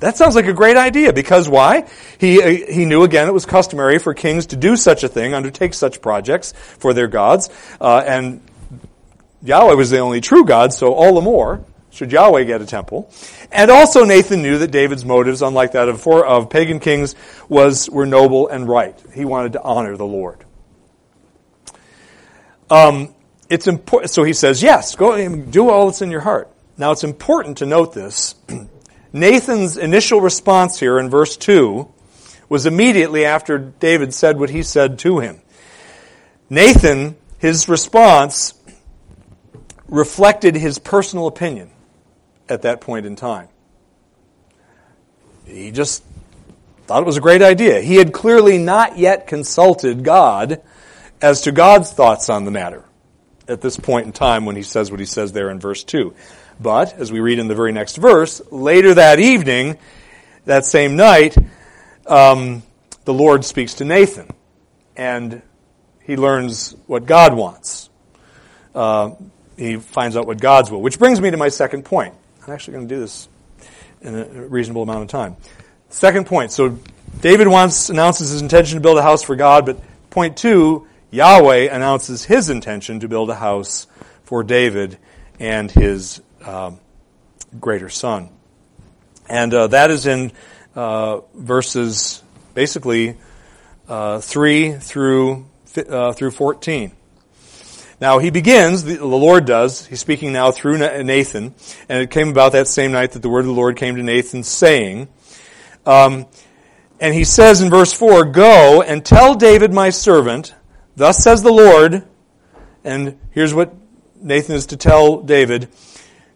[0.00, 1.88] That sounds like a great idea because why?
[2.18, 5.32] He, uh, he knew again it was customary for kings to do such a thing,
[5.32, 7.48] undertake such projects for their gods,
[7.80, 8.42] uh, and
[9.42, 11.64] Yahweh was the only true God, so all the more
[11.96, 13.10] should Yahweh get a temple.
[13.50, 17.14] And also Nathan knew that David's motives, unlike that of, four, of pagan kings,
[17.48, 18.94] was, were noble and right.
[19.14, 20.44] He wanted to honor the Lord.
[22.68, 23.14] Um,
[23.48, 26.50] it's important, so he says, yes, go and do all that's in your heart.
[26.76, 28.34] Now it's important to note this.
[29.12, 31.90] Nathan's initial response here in verse 2
[32.50, 35.40] was immediately after David said what he said to him.
[36.50, 38.52] Nathan, his response
[39.88, 41.70] reflected his personal opinion
[42.48, 43.48] at that point in time.
[45.46, 46.02] He just
[46.86, 47.80] thought it was a great idea.
[47.80, 50.60] He had clearly not yet consulted God
[51.20, 52.84] as to God's thoughts on the matter
[53.48, 56.14] at this point in time when he says what he says there in verse 2.
[56.60, 59.78] But, as we read in the very next verse, later that evening,
[60.46, 61.36] that same night,
[62.06, 62.62] um,
[63.04, 64.28] the Lord speaks to Nathan,
[64.96, 65.42] and
[66.02, 67.90] he learns what God wants.
[68.74, 69.12] Uh,
[69.56, 72.14] he finds out what God's will, which brings me to my second point.
[72.46, 73.28] I'm actually going to do this
[74.02, 75.36] in a reasonable amount of time.
[75.88, 76.52] Second point.
[76.52, 76.78] So
[77.20, 79.80] David wants announces his intention to build a house for God, but
[80.10, 83.86] point two, Yahweh announces his intention to build a house
[84.24, 84.98] for David
[85.40, 86.78] and his um,
[87.58, 88.28] greater son.
[89.28, 90.30] And uh, that is in
[90.76, 92.22] uh, verses
[92.54, 93.16] basically
[93.88, 95.46] uh, 3 through,
[95.88, 96.92] uh, through 14.
[98.00, 101.54] Now he begins, the Lord does, he's speaking now through Nathan,
[101.88, 104.02] and it came about that same night that the word of the Lord came to
[104.02, 105.08] Nathan saying,
[105.86, 106.26] um,
[107.00, 110.54] and he says in verse 4, Go and tell David my servant,
[110.94, 112.04] thus says the Lord,
[112.84, 113.74] and here's what
[114.20, 115.68] Nathan is to tell David,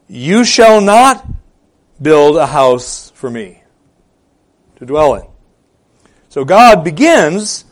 [0.08, 1.26] You shall not
[2.00, 3.62] build a house for me
[4.76, 5.26] to dwell in.
[6.30, 7.64] So God begins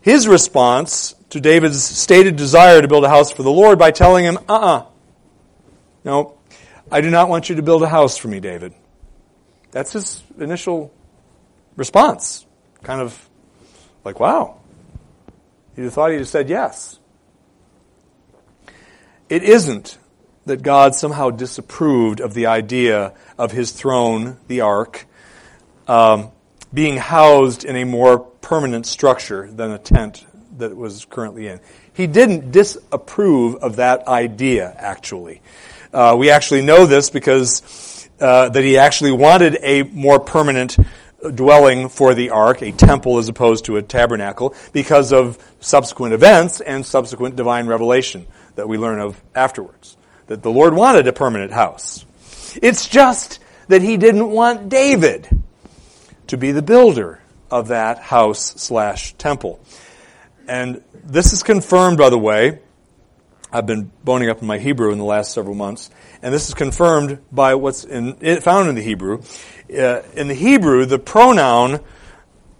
[0.00, 4.24] his response to David's stated desire to build a house for the Lord by telling
[4.24, 4.78] him, uh uh-uh.
[4.78, 4.86] uh
[6.04, 6.38] No,
[6.90, 8.74] I do not want you to build a house for me, David.
[9.70, 10.92] That's his initial
[11.76, 12.46] response.
[12.82, 13.28] Kind of
[14.04, 14.58] like, wow.
[15.76, 16.98] You'd thought he'd have said yes.
[19.28, 19.98] It isn't
[20.46, 25.06] that God somehow disapproved of the idea of his throne, the ark,
[25.86, 26.30] um,
[26.72, 30.24] being housed in a more permanent structure than a tent
[30.58, 31.60] that was currently in.
[31.92, 35.40] He didn't disapprove of that idea, actually.
[35.92, 40.76] Uh, we actually know this because uh, that he actually wanted a more permanent
[41.34, 46.60] dwelling for the ark, a temple as opposed to a tabernacle, because of subsequent events
[46.60, 49.96] and subsequent divine revelation that we learn of afterwards.
[50.26, 52.04] That the Lord wanted a permanent house.
[52.60, 55.28] It's just that he didn't want David
[56.28, 59.58] to be the builder of that house slash temple.
[60.48, 62.60] And this is confirmed, by the way.
[63.52, 66.54] I've been boning up in my Hebrew in the last several months, and this is
[66.54, 69.22] confirmed by what's in, found in the Hebrew.
[69.72, 71.80] Uh, in the Hebrew, the pronoun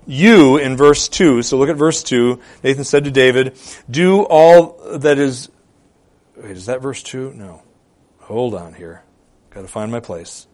[0.07, 2.41] you in verse 2, so look at verse 2.
[2.65, 3.59] Nathan said to David,
[3.91, 5.51] Do all that is.
[6.37, 7.35] Wait, is that verse 2?
[7.35, 7.63] No.
[8.21, 9.03] Hold on here.
[9.51, 10.47] Got to find my place.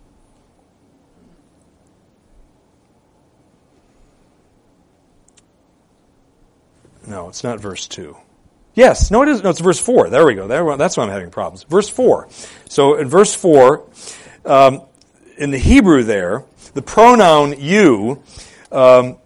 [7.07, 8.17] No, it's not verse 2.
[8.75, 9.43] Yes, no, it is.
[9.43, 10.11] No, it's verse 4.
[10.11, 10.49] There we go.
[10.49, 11.63] There, that's why I'm having problems.
[11.65, 12.29] Verse 4.
[12.69, 13.85] So in verse 4,
[14.45, 14.83] um,
[15.37, 16.45] in the Hebrew there,
[16.75, 18.23] the pronoun you
[18.73, 19.19] um,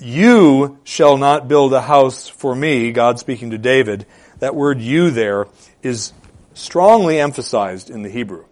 [0.00, 4.06] You shall not build a house for me, God speaking to David.
[4.38, 5.46] That word you there
[5.82, 6.12] is
[6.54, 8.44] strongly emphasized in the Hebrew.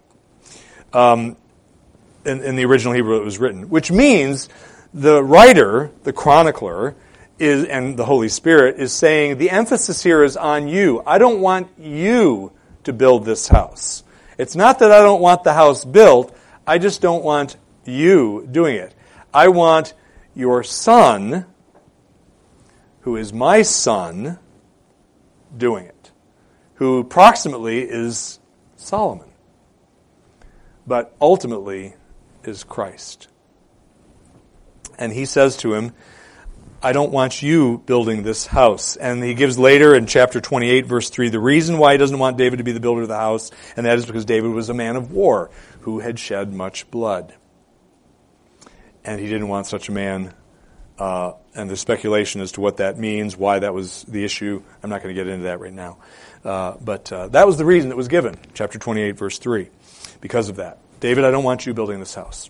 [0.92, 1.36] Um,
[2.24, 4.48] in, in the original Hebrew it was written, which means
[4.92, 6.96] the writer, the chronicler,
[7.38, 11.02] is, and the Holy Spirit is saying the emphasis here is on you.
[11.06, 12.52] I don't want you
[12.84, 14.04] to build this house.
[14.38, 18.76] It's not that I don't want the house built, I just don't want you doing
[18.76, 18.94] it.
[19.32, 19.94] I want
[20.34, 21.46] your son,
[23.00, 24.38] who is my son,
[25.56, 26.10] doing it,
[26.74, 28.38] who approximately is
[28.76, 29.28] Solomon,
[30.86, 31.94] but ultimately
[32.44, 33.28] is Christ.
[34.98, 35.92] And he says to him,
[36.86, 38.94] I don't want you building this house.
[38.94, 42.36] And he gives later in chapter 28, verse 3, the reason why he doesn't want
[42.36, 44.74] David to be the builder of the house, and that is because David was a
[44.74, 47.34] man of war who had shed much blood.
[49.04, 50.32] And he didn't want such a man.
[50.96, 54.62] Uh, and there's speculation as to what that means, why that was the issue.
[54.80, 55.98] I'm not going to get into that right now.
[56.44, 59.70] Uh, but uh, that was the reason that was given, chapter 28, verse 3,
[60.20, 60.78] because of that.
[61.00, 62.48] David, I don't want you building this house.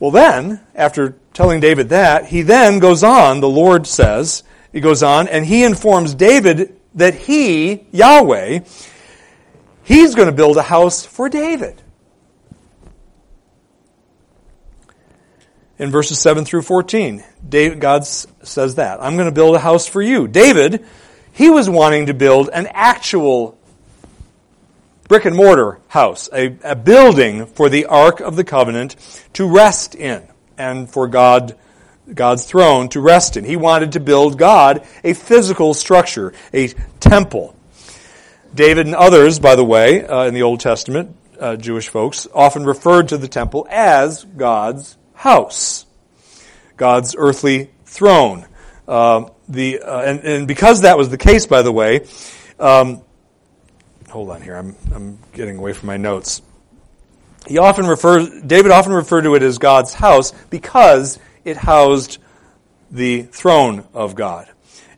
[0.00, 4.42] Well, then, after telling David that, he then goes on, the Lord says,
[4.72, 8.60] he goes on, and he informs David that he, Yahweh,
[9.84, 11.80] he's going to build a house for David.
[15.78, 19.02] In verses 7 through 14, David, God says that.
[19.02, 20.28] I'm going to build a house for you.
[20.28, 20.84] David,
[21.32, 23.58] he was wanting to build an actual
[25.14, 28.96] brick and mortar house, a, a building for the Ark of the Covenant
[29.32, 30.26] to rest in
[30.58, 31.56] and for God
[32.12, 33.44] God's throne to rest in.
[33.44, 36.66] He wanted to build God a physical structure, a
[36.98, 37.54] temple.
[38.52, 42.64] David and others, by the way, uh, in the Old Testament, uh, Jewish folks, often
[42.64, 45.86] referred to the temple as God's house,
[46.76, 48.46] God's earthly throne.
[48.88, 52.04] Uh, the uh, and, and, because that was the case, by the way,
[52.58, 53.02] um,
[54.14, 54.54] hold on here.
[54.54, 56.40] I'm, I'm getting away from my notes.
[57.48, 62.18] He often refers, David often referred to it as God's house because it housed
[62.92, 64.48] the throne of God,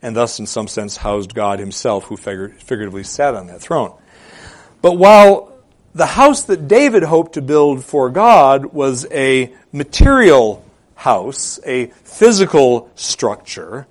[0.02, 3.96] and thus, in some sense, housed God himself, who figuratively sat on that throne.
[4.82, 5.56] But while
[5.94, 10.62] the house that David hoped to build for God was a material
[10.94, 13.86] house, a physical structure,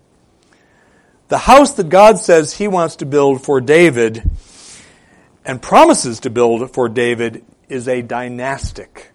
[1.29, 4.29] the house that God says he wants to build for David
[5.45, 9.11] and promises to build for David is a dynastic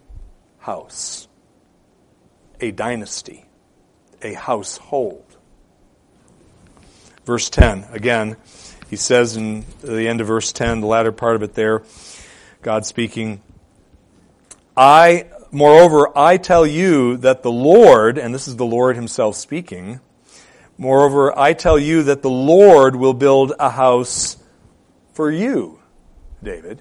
[0.58, 1.28] house,
[2.60, 3.44] a dynasty,
[4.22, 5.24] a household.
[7.24, 8.36] Verse 10, again,
[8.88, 11.82] he says in the end of verse 10, the latter part of it there,
[12.62, 13.42] God speaking,
[14.76, 20.00] I, moreover, I tell you that the Lord, and this is the Lord himself speaking,
[20.78, 24.36] moreover, I tell you that the Lord will build a house
[25.12, 25.79] for you
[26.42, 26.80] David.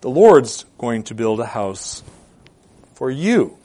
[0.00, 2.02] The Lord's going to build a house
[2.94, 3.58] for you.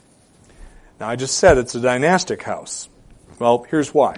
[1.00, 2.88] Now, I just said it's a dynastic house.
[3.38, 4.16] Well, here's why.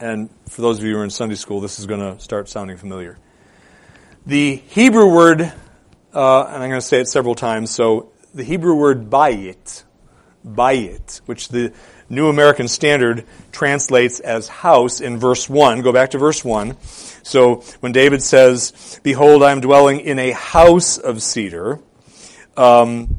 [0.00, 2.48] And for those of you who are in Sunday school, this is going to start
[2.48, 3.18] sounding familiar.
[4.26, 8.74] The Hebrew word, uh, and I'm going to say it several times, so the Hebrew
[8.74, 9.84] word bayit,
[10.46, 11.72] bayit, which the
[12.08, 15.82] New American Standard translates as house in verse 1.
[15.82, 16.76] Go back to verse 1.
[17.22, 21.80] So when David says, Behold, I am dwelling in a house of cedar,
[22.56, 23.16] um,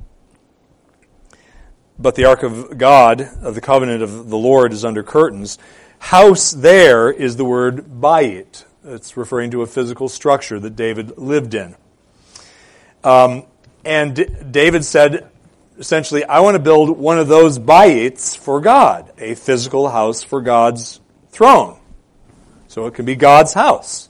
[1.97, 5.57] but the ark of God, of the covenant of the Lord, is under curtains.
[5.99, 8.65] House there is the word bayit.
[8.83, 11.75] It's referring to a physical structure that David lived in.
[13.03, 13.45] Um,
[13.85, 15.29] and D- David said,
[15.77, 20.41] essentially, I want to build one of those bayits for God, a physical house for
[20.41, 20.99] God's
[21.29, 21.80] throne.
[22.71, 24.07] So it can be God's house.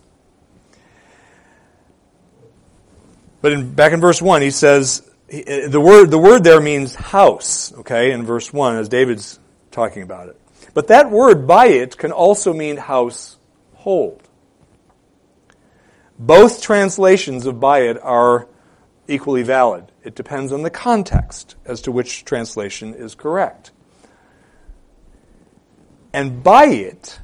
[3.41, 5.01] But in, back in verse 1, he says,
[5.33, 9.39] uh, the word, the word there means house, okay, in verse 1, as David's
[9.71, 10.39] talking about it.
[10.75, 14.21] But that word, bayit can also mean household.
[16.19, 18.47] Both translations of bayit are
[19.07, 19.91] equally valid.
[20.03, 23.71] It depends on the context as to which translation is correct.
[26.13, 27.17] And bayit,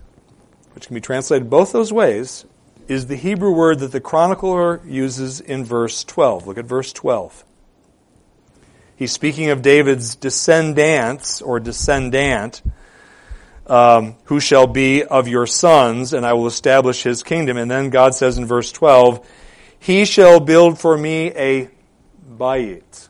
[0.77, 2.45] which can be translated both those ways,
[2.87, 6.45] is the Hebrew word that the chronicler uses in verse 12.
[6.45, 7.43] Look at verse 12.
[8.95, 12.61] He's speaking of David's descendants or descendant,
[13.65, 17.57] um, who shall be of your sons, and I will establish his kingdom.
[17.57, 19.27] And then God says in verse 12,
[19.79, 21.71] He shall build for me a
[22.37, 23.09] bayit.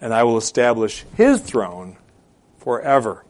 [0.00, 1.98] and I will establish his throne
[2.56, 3.26] forever.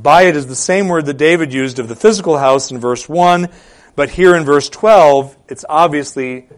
[0.00, 3.08] Bayit it is the same word that David used of the physical house in verse
[3.08, 3.48] 1,
[3.96, 6.48] but here in verse 12, it's obviously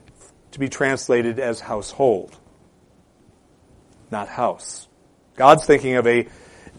[0.52, 2.36] to be translated as household,
[4.10, 4.86] not house.
[5.34, 6.28] God's thinking of a,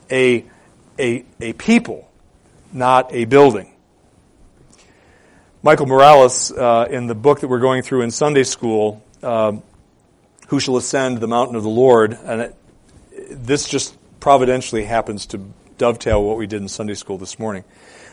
[0.09, 0.45] a,
[0.97, 2.09] a, a people,
[2.71, 3.73] not a building.
[5.63, 9.53] Michael Morales, uh, in the book that we're going through in Sunday school, uh,
[10.47, 12.55] Who Shall Ascend the Mountain of the Lord, and it,
[13.31, 15.41] this just providentially happens to
[15.77, 17.63] dovetail what we did in Sunday school this morning.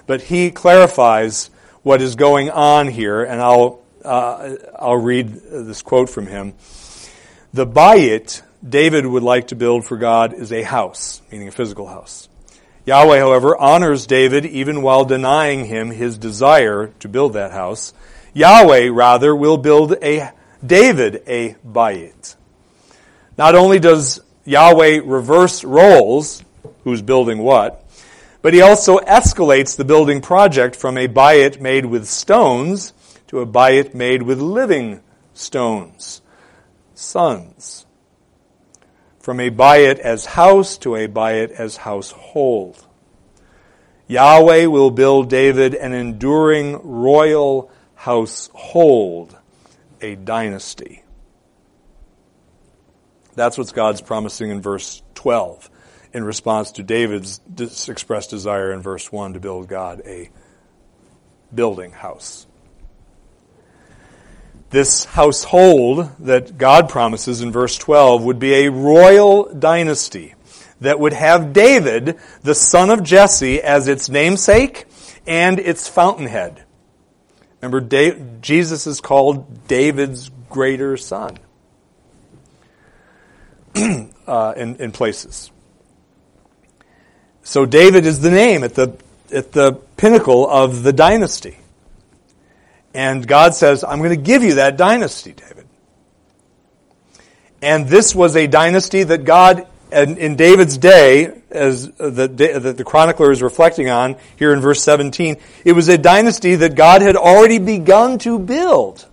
[0.06, 1.50] But he clarifies
[1.82, 6.54] what is going on here, and I'll, uh, I'll read this quote from him.
[7.52, 11.86] The bayit David would like to build for God is a house, meaning a physical
[11.86, 12.28] house.
[12.86, 17.92] Yahweh, however, honors David even while denying him his desire to build that house.
[18.34, 20.30] Yahweh, rather, will build a
[20.64, 22.36] David a bayit.
[23.38, 26.42] Not only does Yahweh reverse roles,
[26.84, 27.84] who's building what,
[28.42, 32.92] but he also escalates the building project from a bayit made with stones
[33.28, 35.00] to a bayit made with living
[35.34, 36.22] stones,
[36.94, 37.86] sons
[39.20, 42.86] from a bayit as house to a bayit as household.
[44.08, 49.36] Yahweh will build David an enduring royal household,
[50.00, 51.04] a dynasty.
[53.36, 55.70] That's what God's promising in verse 12
[56.12, 57.40] in response to David's
[57.88, 60.30] expressed desire in verse 1 to build God a
[61.54, 62.46] building house
[64.70, 70.34] this household that God promises in verse 12 would be a royal dynasty
[70.80, 74.86] that would have David, the son of Jesse, as its namesake
[75.26, 76.64] and its fountainhead.
[77.60, 77.80] Remember,
[78.40, 81.36] Jesus is called David's greater son
[84.26, 85.50] uh, in, in places.
[87.50, 88.96] So David is the name at the,
[89.32, 91.58] at the pinnacle of the dynasty.
[92.94, 95.66] And God says, I'm going to give you that dynasty, David.
[97.60, 103.42] And this was a dynasty that God, in David's day, as the, the chronicler is
[103.42, 108.18] reflecting on here in verse 17, it was a dynasty that God had already begun
[108.18, 109.04] to build.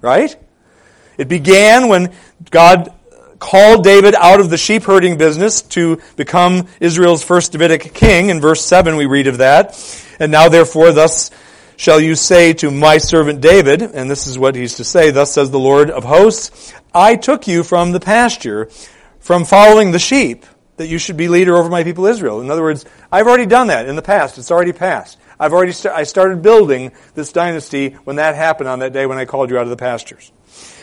[0.00, 0.34] Right?
[1.18, 2.14] It began when
[2.50, 2.94] God
[3.40, 8.28] called David out of the sheep herding business to become Israel's first Davidic king.
[8.30, 9.76] In verse 7 we read of that.
[10.20, 11.32] And now therefore thus
[11.76, 15.32] shall you say to my servant David, and this is what he's to say, thus
[15.32, 18.68] says the Lord of hosts, I took you from the pasture,
[19.18, 20.44] from following the sheep,
[20.76, 22.42] that you should be leader over my people Israel.
[22.42, 24.36] In other words, I've already done that in the past.
[24.36, 25.18] It's already passed.
[25.38, 29.16] I've already, st- I started building this dynasty when that happened on that day when
[29.16, 30.32] I called you out of the pastures.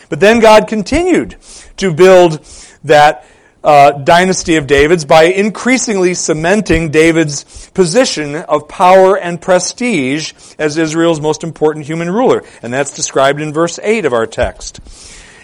[0.08, 1.36] But then God continued
[1.78, 2.44] to build
[2.84, 3.26] that
[3.62, 11.20] uh, dynasty of David's by increasingly cementing David's position of power and prestige as Israel's
[11.20, 12.44] most important human ruler.
[12.62, 14.80] And that's described in verse 8 of our text.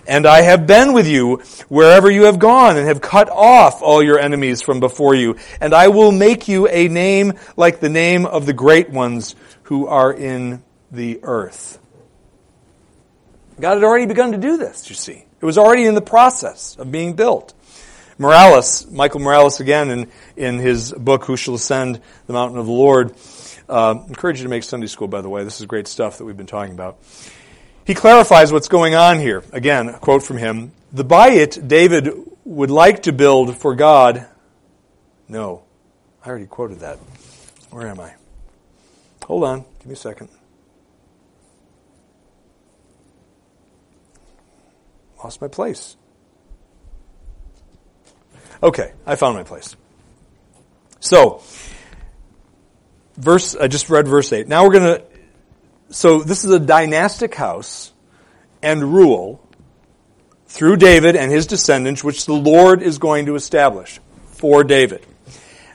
[0.07, 1.37] And I have been with you
[1.69, 5.37] wherever you have gone and have cut off all your enemies from before you.
[5.61, 9.35] And I will make you a name like the name of the great ones
[9.65, 10.63] who are in
[10.93, 11.79] the earth.
[13.61, 15.25] God had already begun to do this, you see.
[15.41, 17.55] It was already in the process of being built.
[18.19, 22.73] Morales, Michael Morales again in, in his book, Who Shall Ascend the Mountain of the
[22.73, 23.15] Lord.
[23.69, 25.45] Uh, encourage you to make Sunday school, by the way.
[25.45, 26.99] This is great stuff that we've been talking about.
[27.85, 29.43] He clarifies what's going on here.
[29.53, 30.73] Again, a quote from him.
[30.93, 32.11] The bayit David
[32.45, 34.27] would like to build for God.
[35.29, 35.65] No.
[36.25, 36.99] I already quoted that.
[37.71, 38.15] Where am I?
[39.25, 39.65] Hold on.
[39.81, 40.29] Give me a second.
[45.25, 45.97] Lost my place.
[48.63, 49.75] Okay, I found my place.
[51.01, 51.43] So,
[53.17, 54.49] verse, I just read verse 8.
[54.49, 55.05] Now we're going to,
[55.89, 57.91] so this is a dynastic house
[58.63, 59.41] and rule
[60.47, 65.07] through David and his descendants, which the Lord is going to establish for David.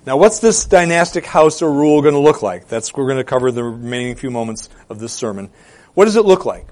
[0.06, 2.68] Now, what's this dynastic house or rule going to look like?
[2.68, 5.50] That's we're going to cover the remaining few moments of this sermon.
[5.96, 6.68] What does it look like?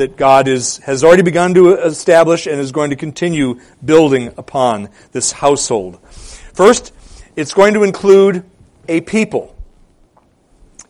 [0.00, 4.88] That God is, has already begun to establish and is going to continue building upon
[5.12, 6.00] this household.
[6.08, 6.92] First,
[7.36, 8.44] it's going to include
[8.88, 9.54] a people,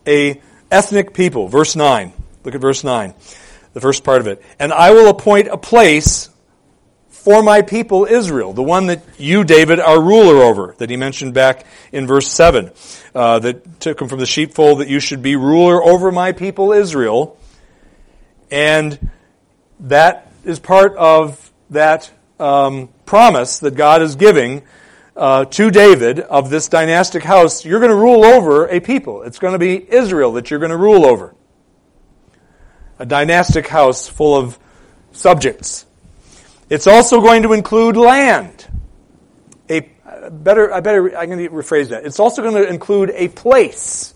[0.07, 0.41] a
[0.71, 1.47] ethnic people.
[1.47, 2.13] Verse 9.
[2.43, 3.13] Look at verse 9,
[3.73, 4.41] the first part of it.
[4.57, 6.29] And I will appoint a place
[7.09, 11.35] for my people Israel, the one that you, David, are ruler over, that he mentioned
[11.35, 12.71] back in verse 7,
[13.13, 16.71] uh, that took him from the sheepfold, that you should be ruler over my people
[16.71, 17.37] Israel.
[18.51, 19.09] And
[19.79, 24.63] that is part of that um, promise that God is giving
[25.15, 27.65] uh, to David of this dynastic house.
[27.65, 29.23] You're going to rule over a people.
[29.23, 31.33] It's going to be Israel that you're going to rule over.
[32.99, 34.59] A dynastic house full of
[35.11, 35.85] subjects.
[36.69, 38.67] It's also going to include land.
[39.69, 39.89] A
[40.29, 42.05] better, I better, I'm going to rephrase that.
[42.05, 44.13] It's also going to include a place.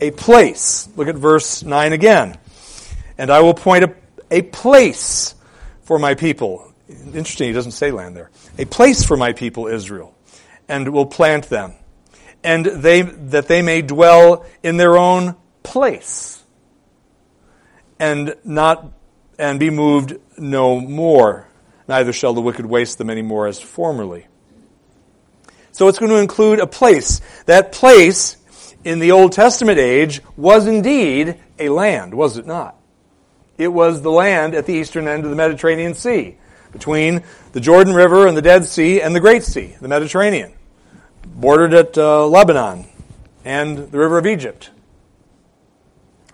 [0.00, 0.88] A place.
[0.96, 2.38] Look at verse 9 again.
[3.18, 3.94] And I will point a,
[4.30, 5.34] a place
[5.82, 6.72] for my people.
[6.88, 8.30] Interesting, he doesn't say land there.
[8.58, 10.14] A place for my people Israel,
[10.68, 11.74] and will plant them,
[12.44, 16.42] and they that they may dwell in their own place,
[17.98, 18.92] and not
[19.38, 21.48] and be moved no more.
[21.88, 24.26] Neither shall the wicked waste them any more as formerly.
[25.72, 27.20] So it's going to include a place.
[27.46, 28.36] That place
[28.82, 32.75] in the Old Testament age was indeed a land, was it not?
[33.58, 36.36] It was the land at the eastern end of the Mediterranean Sea,
[36.72, 40.52] between the Jordan River and the Dead Sea and the Great Sea, the Mediterranean,
[41.24, 42.86] bordered at uh, Lebanon
[43.44, 44.70] and the River of Egypt.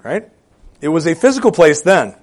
[0.03, 0.29] Right?
[0.81, 2.17] It was a physical place then.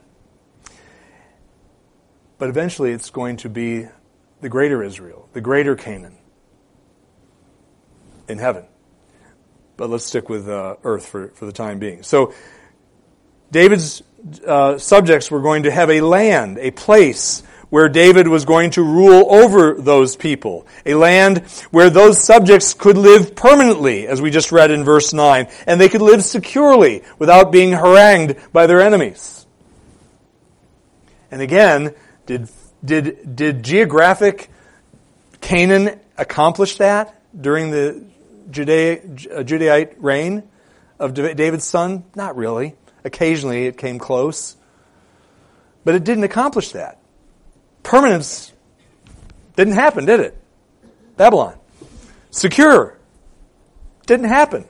[2.38, 3.88] But eventually it's going to be
[4.42, 6.18] the greater Israel, the greater Canaan
[8.28, 8.66] in heaven.
[9.78, 12.04] But let's stick with uh, earth for, for the time being.
[12.04, 12.34] So,
[13.52, 14.04] David's
[14.46, 18.84] uh, subjects were going to have a land, a place where David was going to
[18.84, 20.66] rule over those people.
[20.86, 21.40] A land
[21.72, 25.90] where those subjects could live permanently, as we just read in verse 9, and they
[25.90, 29.46] could live securely without being harangued by their enemies.
[31.32, 31.94] And again,
[32.26, 32.50] did,
[32.84, 34.50] did, did geographic
[35.42, 38.04] Canaan accomplish that during the
[38.50, 40.44] Judea, Judaite reign
[40.98, 42.04] of David's son?
[42.16, 42.76] Not really.
[43.04, 44.56] Occasionally it came close.
[45.84, 47.00] But it didn't accomplish that.
[47.84, 48.52] Permanence
[49.56, 50.38] didn't happen, did it?
[51.18, 51.58] Babylon.
[52.32, 52.98] Secure.
[54.06, 54.66] Didn't happen.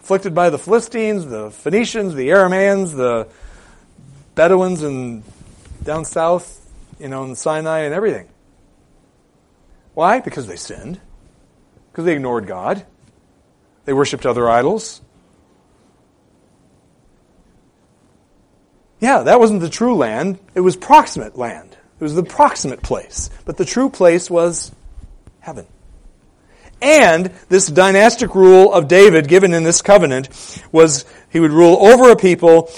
[0.00, 3.28] Afflicted by the Philistines, the Phoenicians, the Aramaeans, the
[4.34, 5.24] Bedouins and
[5.82, 8.28] down south, you know, in Sinai and everything.
[9.94, 10.20] Why?
[10.20, 11.00] Because they sinned.
[11.90, 12.86] Because they ignored God.
[13.84, 15.00] They worshiped other idols.
[19.00, 20.38] Yeah, that wasn't the true land.
[20.54, 21.72] It was proximate land.
[21.72, 23.30] It was the proximate place.
[23.44, 24.72] But the true place was
[25.40, 25.66] heaven.
[26.80, 30.28] And this dynastic rule of David given in this covenant
[30.70, 32.70] was he would rule over a people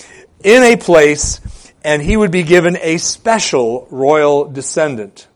[0.43, 1.41] in a place
[1.85, 5.29] and he would be given a special royal descendant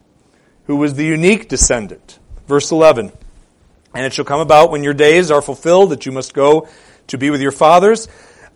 [0.66, 2.18] who was the unique descendant.
[2.46, 3.12] Verse 11.
[3.94, 6.68] And it shall come about when your days are fulfilled that you must go
[7.08, 8.08] to be with your fathers,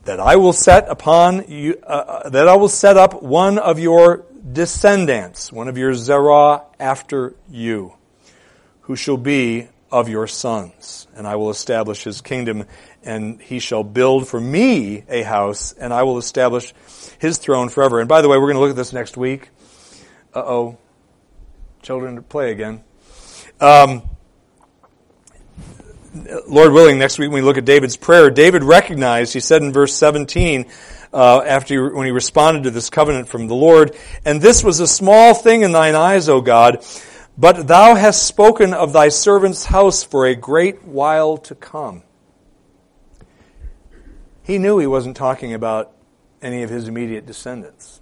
[0.05, 3.79] that I will set upon you, uh, uh that I will set up one of
[3.79, 7.95] your descendants, one of your zerah after you,
[8.83, 11.07] who shall be of your sons.
[11.15, 12.65] And I will establish his kingdom,
[13.03, 16.73] and he shall build for me a house, and I will establish
[17.19, 18.01] his throne forever.
[18.01, 19.49] And by the way, we're going to look at this next week.
[20.35, 20.79] Uh oh.
[21.83, 22.83] Children to play again.
[23.61, 24.03] Um,
[26.47, 29.73] Lord willing, next week when we look at David's prayer, David recognized, he said in
[29.73, 30.67] verse 17,
[31.13, 34.81] uh, after he, when he responded to this covenant from the Lord, and this was
[34.81, 36.85] a small thing in thine eyes, O God,
[37.37, 42.03] but thou hast spoken of thy servant's house for a great while to come.
[44.43, 45.93] He knew he wasn't talking about
[46.41, 48.01] any of his immediate descendants.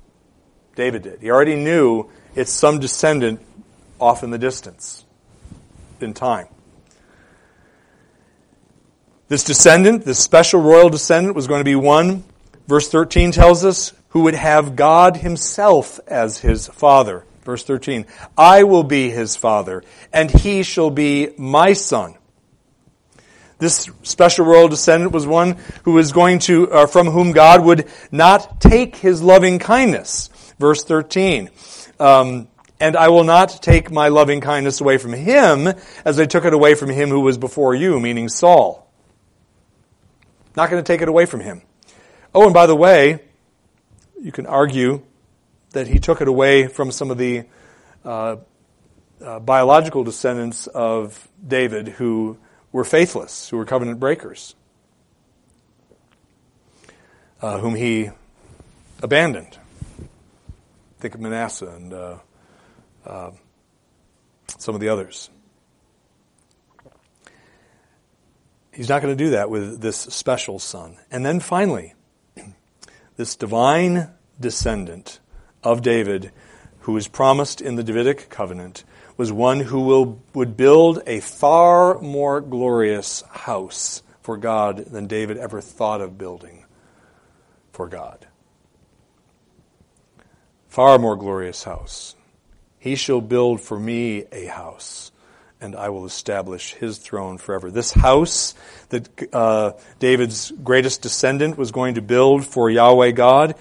[0.75, 1.21] David did.
[1.21, 3.41] He already knew it's some descendant
[3.99, 5.05] off in the distance
[6.01, 6.49] in time.
[9.29, 12.23] This descendant, this special royal descendant, was going to be one,
[12.69, 17.25] verse 13 tells us, who would have God himself as his father.
[17.45, 18.07] Verse 13,
[18.39, 22.15] I will be his father, and he shall be my son.
[23.59, 27.89] This special royal descendant was one who was going to, uh, from whom God would
[28.11, 30.31] not take his loving kindness.
[30.59, 31.51] Verse 13.
[31.99, 32.49] Um,
[32.81, 35.69] and I will not take my loving kindness away from him
[36.05, 38.86] as I took it away from him who was before you, meaning Saul.
[40.57, 41.63] Not going to take it away from him.
[42.35, 43.21] Oh, and by the way,
[44.21, 45.03] you can argue
[45.71, 47.45] that he took it away from some of the
[48.05, 48.37] uh,
[49.23, 52.39] uh, biological descendants of David who
[52.73, 54.55] were faithless, who were covenant breakers,
[57.43, 58.11] uh, whom he
[59.03, 59.59] abandoned.
[61.01, 62.17] Think of Manasseh and uh,
[63.05, 63.31] uh,
[64.59, 65.29] some of the others.
[68.77, 70.97] He's not going to do that with this special son.
[71.11, 71.95] And then finally,
[73.17, 75.19] this divine descendant
[75.65, 76.31] of David
[76.87, 78.85] who is promised in the Davidic covenant,
[79.17, 85.37] was one who will, would build a far more glorious house for God than David
[85.37, 86.65] ever thought of building
[87.73, 88.25] for God.
[90.69, 92.15] Far more glorious house.
[92.79, 95.11] He shall build for me a house,
[95.61, 97.71] and I will establish his throne forever.
[97.71, 98.55] This house
[98.91, 103.55] that uh, David's greatest descendant was going to build for Yahweh God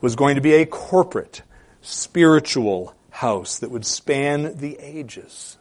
[0.00, 1.42] was going to be a corporate,
[1.82, 5.58] spiritual house that would span the ages.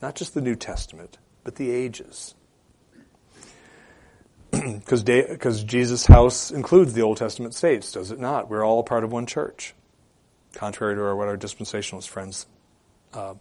[0.00, 2.34] Not just the New Testament, but the ages.
[4.52, 8.48] Because Jesus' house includes the Old Testament saints, does it not?
[8.48, 9.74] We're all part of one church,
[10.54, 12.46] contrary to what our dispensationalist friends,
[13.12, 13.34] uh,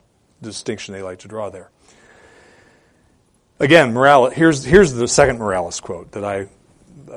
[0.49, 1.69] distinction they like to draw there.
[3.59, 6.47] Again, Morales, here's, here's the second Morales quote that I,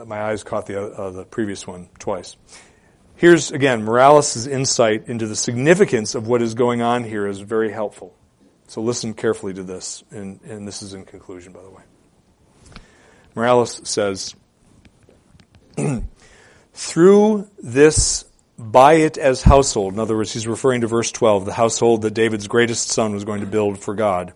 [0.07, 2.37] my eyes caught the, uh, the previous one twice.
[3.17, 7.73] Here's again, Morales' insight into the significance of what is going on here is very
[7.73, 8.15] helpful.
[8.69, 11.83] So listen carefully to this, and, and this is in conclusion, by the way.
[13.35, 14.35] Morales says,
[16.75, 18.26] through this
[18.59, 22.49] bayit as household, in other words, he's referring to verse 12, the household that David's
[22.49, 24.33] greatest son was going to build for God.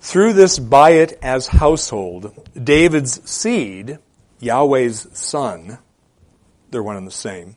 [0.00, 3.98] Through this bayit as household, David's seed,
[4.40, 5.78] Yahweh's son,
[6.70, 7.56] they're one and the same,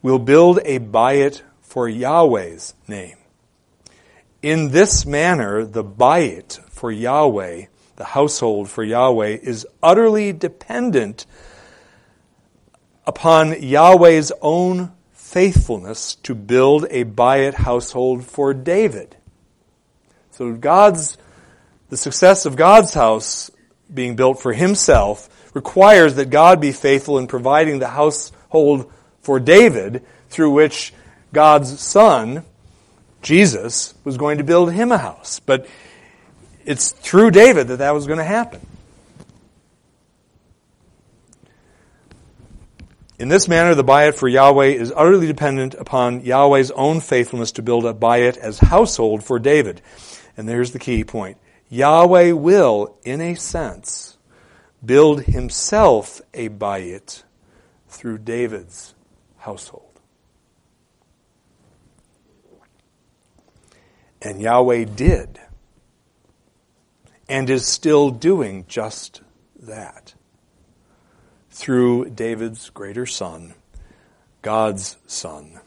[0.00, 3.16] will build a bayit for Yahweh's name.
[4.42, 11.26] In this manner, the bayit for Yahweh, the household for Yahweh, is utterly dependent
[13.06, 19.16] upon Yahweh's own faithfulness to build a bayit household for David.
[20.32, 21.16] So God's,
[21.88, 23.50] the success of God's house
[23.92, 28.90] being built for himself requires that God be faithful in providing the household
[29.20, 30.92] for David through which
[31.32, 32.44] God's son,
[33.22, 35.40] Jesus, was going to build him a house.
[35.40, 35.66] But
[36.64, 38.66] it's through David that that was going to happen.
[43.22, 47.62] In this manner, the bayit for Yahweh is utterly dependent upon Yahweh's own faithfulness to
[47.62, 49.80] build a bayit as household for David.
[50.36, 51.38] And there's the key point.
[51.68, 54.18] Yahweh will, in a sense,
[54.84, 57.22] build himself a bayit
[57.86, 58.92] through David's
[59.36, 60.00] household.
[64.20, 65.38] And Yahweh did
[67.28, 69.22] and is still doing just
[69.60, 70.14] that
[71.62, 73.54] through David's greater son,
[74.42, 75.60] God's son,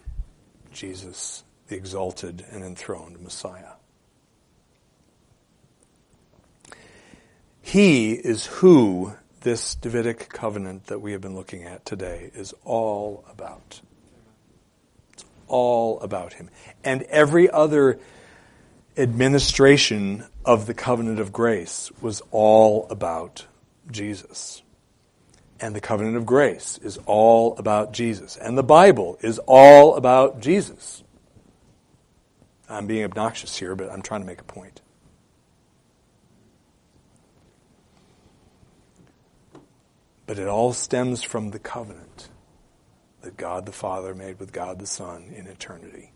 [0.73, 3.75] Jesus, the exalted and enthroned Messiah.
[7.61, 13.23] He is who this Davidic covenant that we have been looking at today is all
[13.31, 13.79] about.
[15.13, 16.49] It's all about him.
[16.83, 18.01] And every other
[18.97, 23.45] administration of the covenant of grace was all about
[23.89, 24.61] Jesus.
[25.60, 28.36] And the covenant of grace is all about Jesus.
[28.36, 31.03] And the Bible is all about Jesus.
[32.68, 34.82] I'm being obnoxious here, but I'm trying to make a point.
[40.28, 42.30] But it all stems from the covenant
[43.22, 46.12] that God the Father made with God the Son in eternity,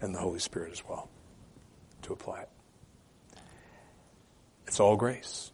[0.00, 1.08] and the Holy Spirit as well,
[2.02, 2.48] to apply it.
[4.66, 5.52] It's all grace.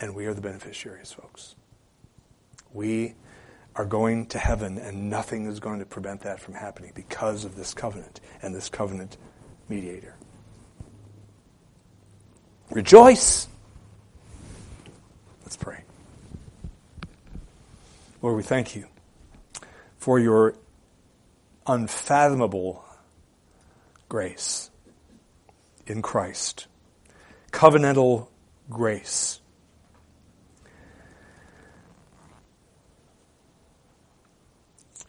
[0.00, 1.56] And we are the beneficiaries, folks.
[2.72, 3.14] We
[3.74, 7.54] are going to heaven, and nothing is going to prevent that from happening because of
[7.54, 9.16] this covenant and this covenant
[9.68, 10.16] mediator.
[12.70, 13.48] Rejoice!
[15.42, 15.84] Let's pray.
[18.20, 18.86] Lord, we thank you
[19.96, 20.54] for your
[21.66, 22.84] unfathomable
[24.08, 24.70] grace
[25.86, 26.66] in Christ,
[27.52, 28.28] covenantal
[28.68, 29.40] grace.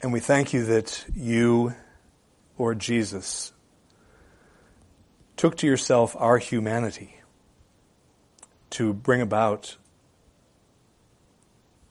[0.02, 1.76] And we thank you that you,
[2.58, 3.52] Lord Jesus,
[5.36, 7.20] took to yourself our humanity
[8.72, 9.76] to bring about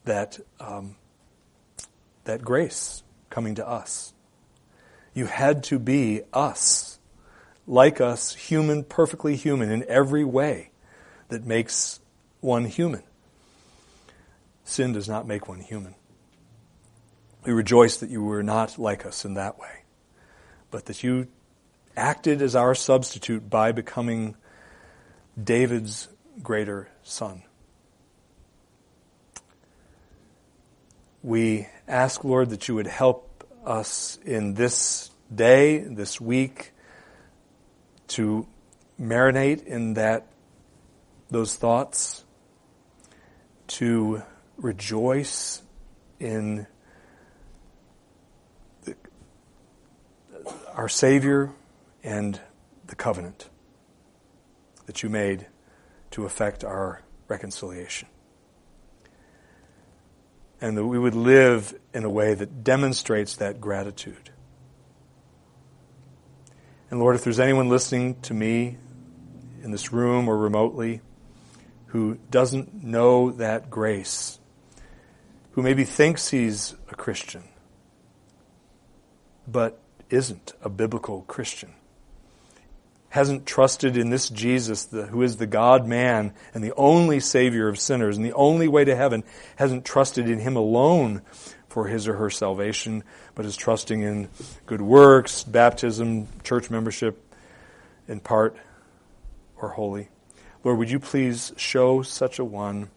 [0.05, 0.95] that um,
[2.23, 4.13] that grace coming to us.
[5.13, 6.99] You had to be us,
[7.67, 10.71] like us, human, perfectly human in every way
[11.29, 11.99] that makes
[12.41, 13.03] one human.
[14.63, 15.95] Sin does not make one human.
[17.45, 19.83] We rejoice that you were not like us in that way,
[20.71, 21.27] but that you
[21.95, 24.35] acted as our substitute by becoming
[25.41, 26.09] David's
[26.43, 27.43] greater son.
[31.21, 36.73] We ask, Lord, that you would help us in this day, this week,
[38.09, 38.47] to
[38.99, 40.27] marinate in that
[41.29, 42.23] those thoughts,
[43.67, 44.23] to
[44.57, 45.61] rejoice
[46.19, 46.67] in
[50.79, 51.51] our Savior
[52.05, 52.39] and
[52.87, 53.49] the covenant
[54.85, 55.45] that you made
[56.09, 58.07] to effect our reconciliation.
[60.61, 64.29] And that we would live in a way that demonstrates that gratitude.
[66.89, 68.77] And Lord, if there's anyone listening to me
[69.61, 71.01] in this room or remotely
[71.87, 74.39] who doesn't know that grace,
[75.51, 77.43] who maybe thinks he's a Christian,
[79.45, 81.73] but isn't a biblical Christian,
[83.09, 87.67] hasn't trusted in this Jesus, the, who is the God man and the only Savior
[87.67, 89.23] of sinners and the only way to heaven,
[89.55, 91.21] hasn't trusted in Him alone
[91.69, 93.03] for his or her salvation,
[93.35, 94.27] but is trusting in
[94.65, 97.23] good works, baptism, church membership,
[98.07, 98.57] in part
[99.55, 100.09] or wholly.
[100.63, 102.89] Lord, would you please show such a one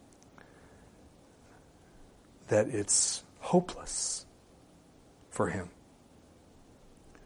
[2.49, 4.27] that it's hopeless
[5.31, 5.71] for him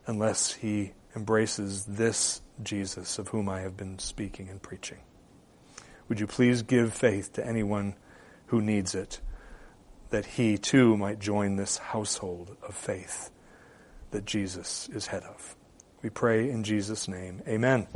[0.07, 4.99] unless he embraces this Jesus of whom I have been speaking and preaching.
[6.09, 7.97] Would you please give faith to anyone
[8.47, 9.21] who needs it,
[10.11, 13.31] that he too might join this household of faith
[14.13, 15.57] that Jesus is head of?
[16.03, 17.43] We pray in Jesus' name.
[17.49, 17.89] Amen.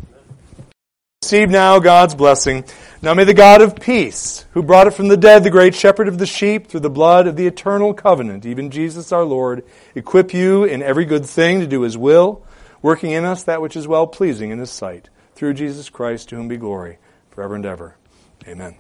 [1.31, 2.65] Receive now God's blessing.
[3.03, 6.09] Now may the God of peace, who brought it from the dead, the great shepherd
[6.09, 9.65] of the sheep, through the blood of the eternal covenant, even Jesus our Lord,
[9.95, 12.45] equip you in every good thing to do his will
[12.83, 16.37] working in us that which is well pleasing in His sight, through Jesus Christ, to
[16.37, 16.99] whom be glory
[17.31, 17.95] forever and ever.
[18.49, 18.75] Amen.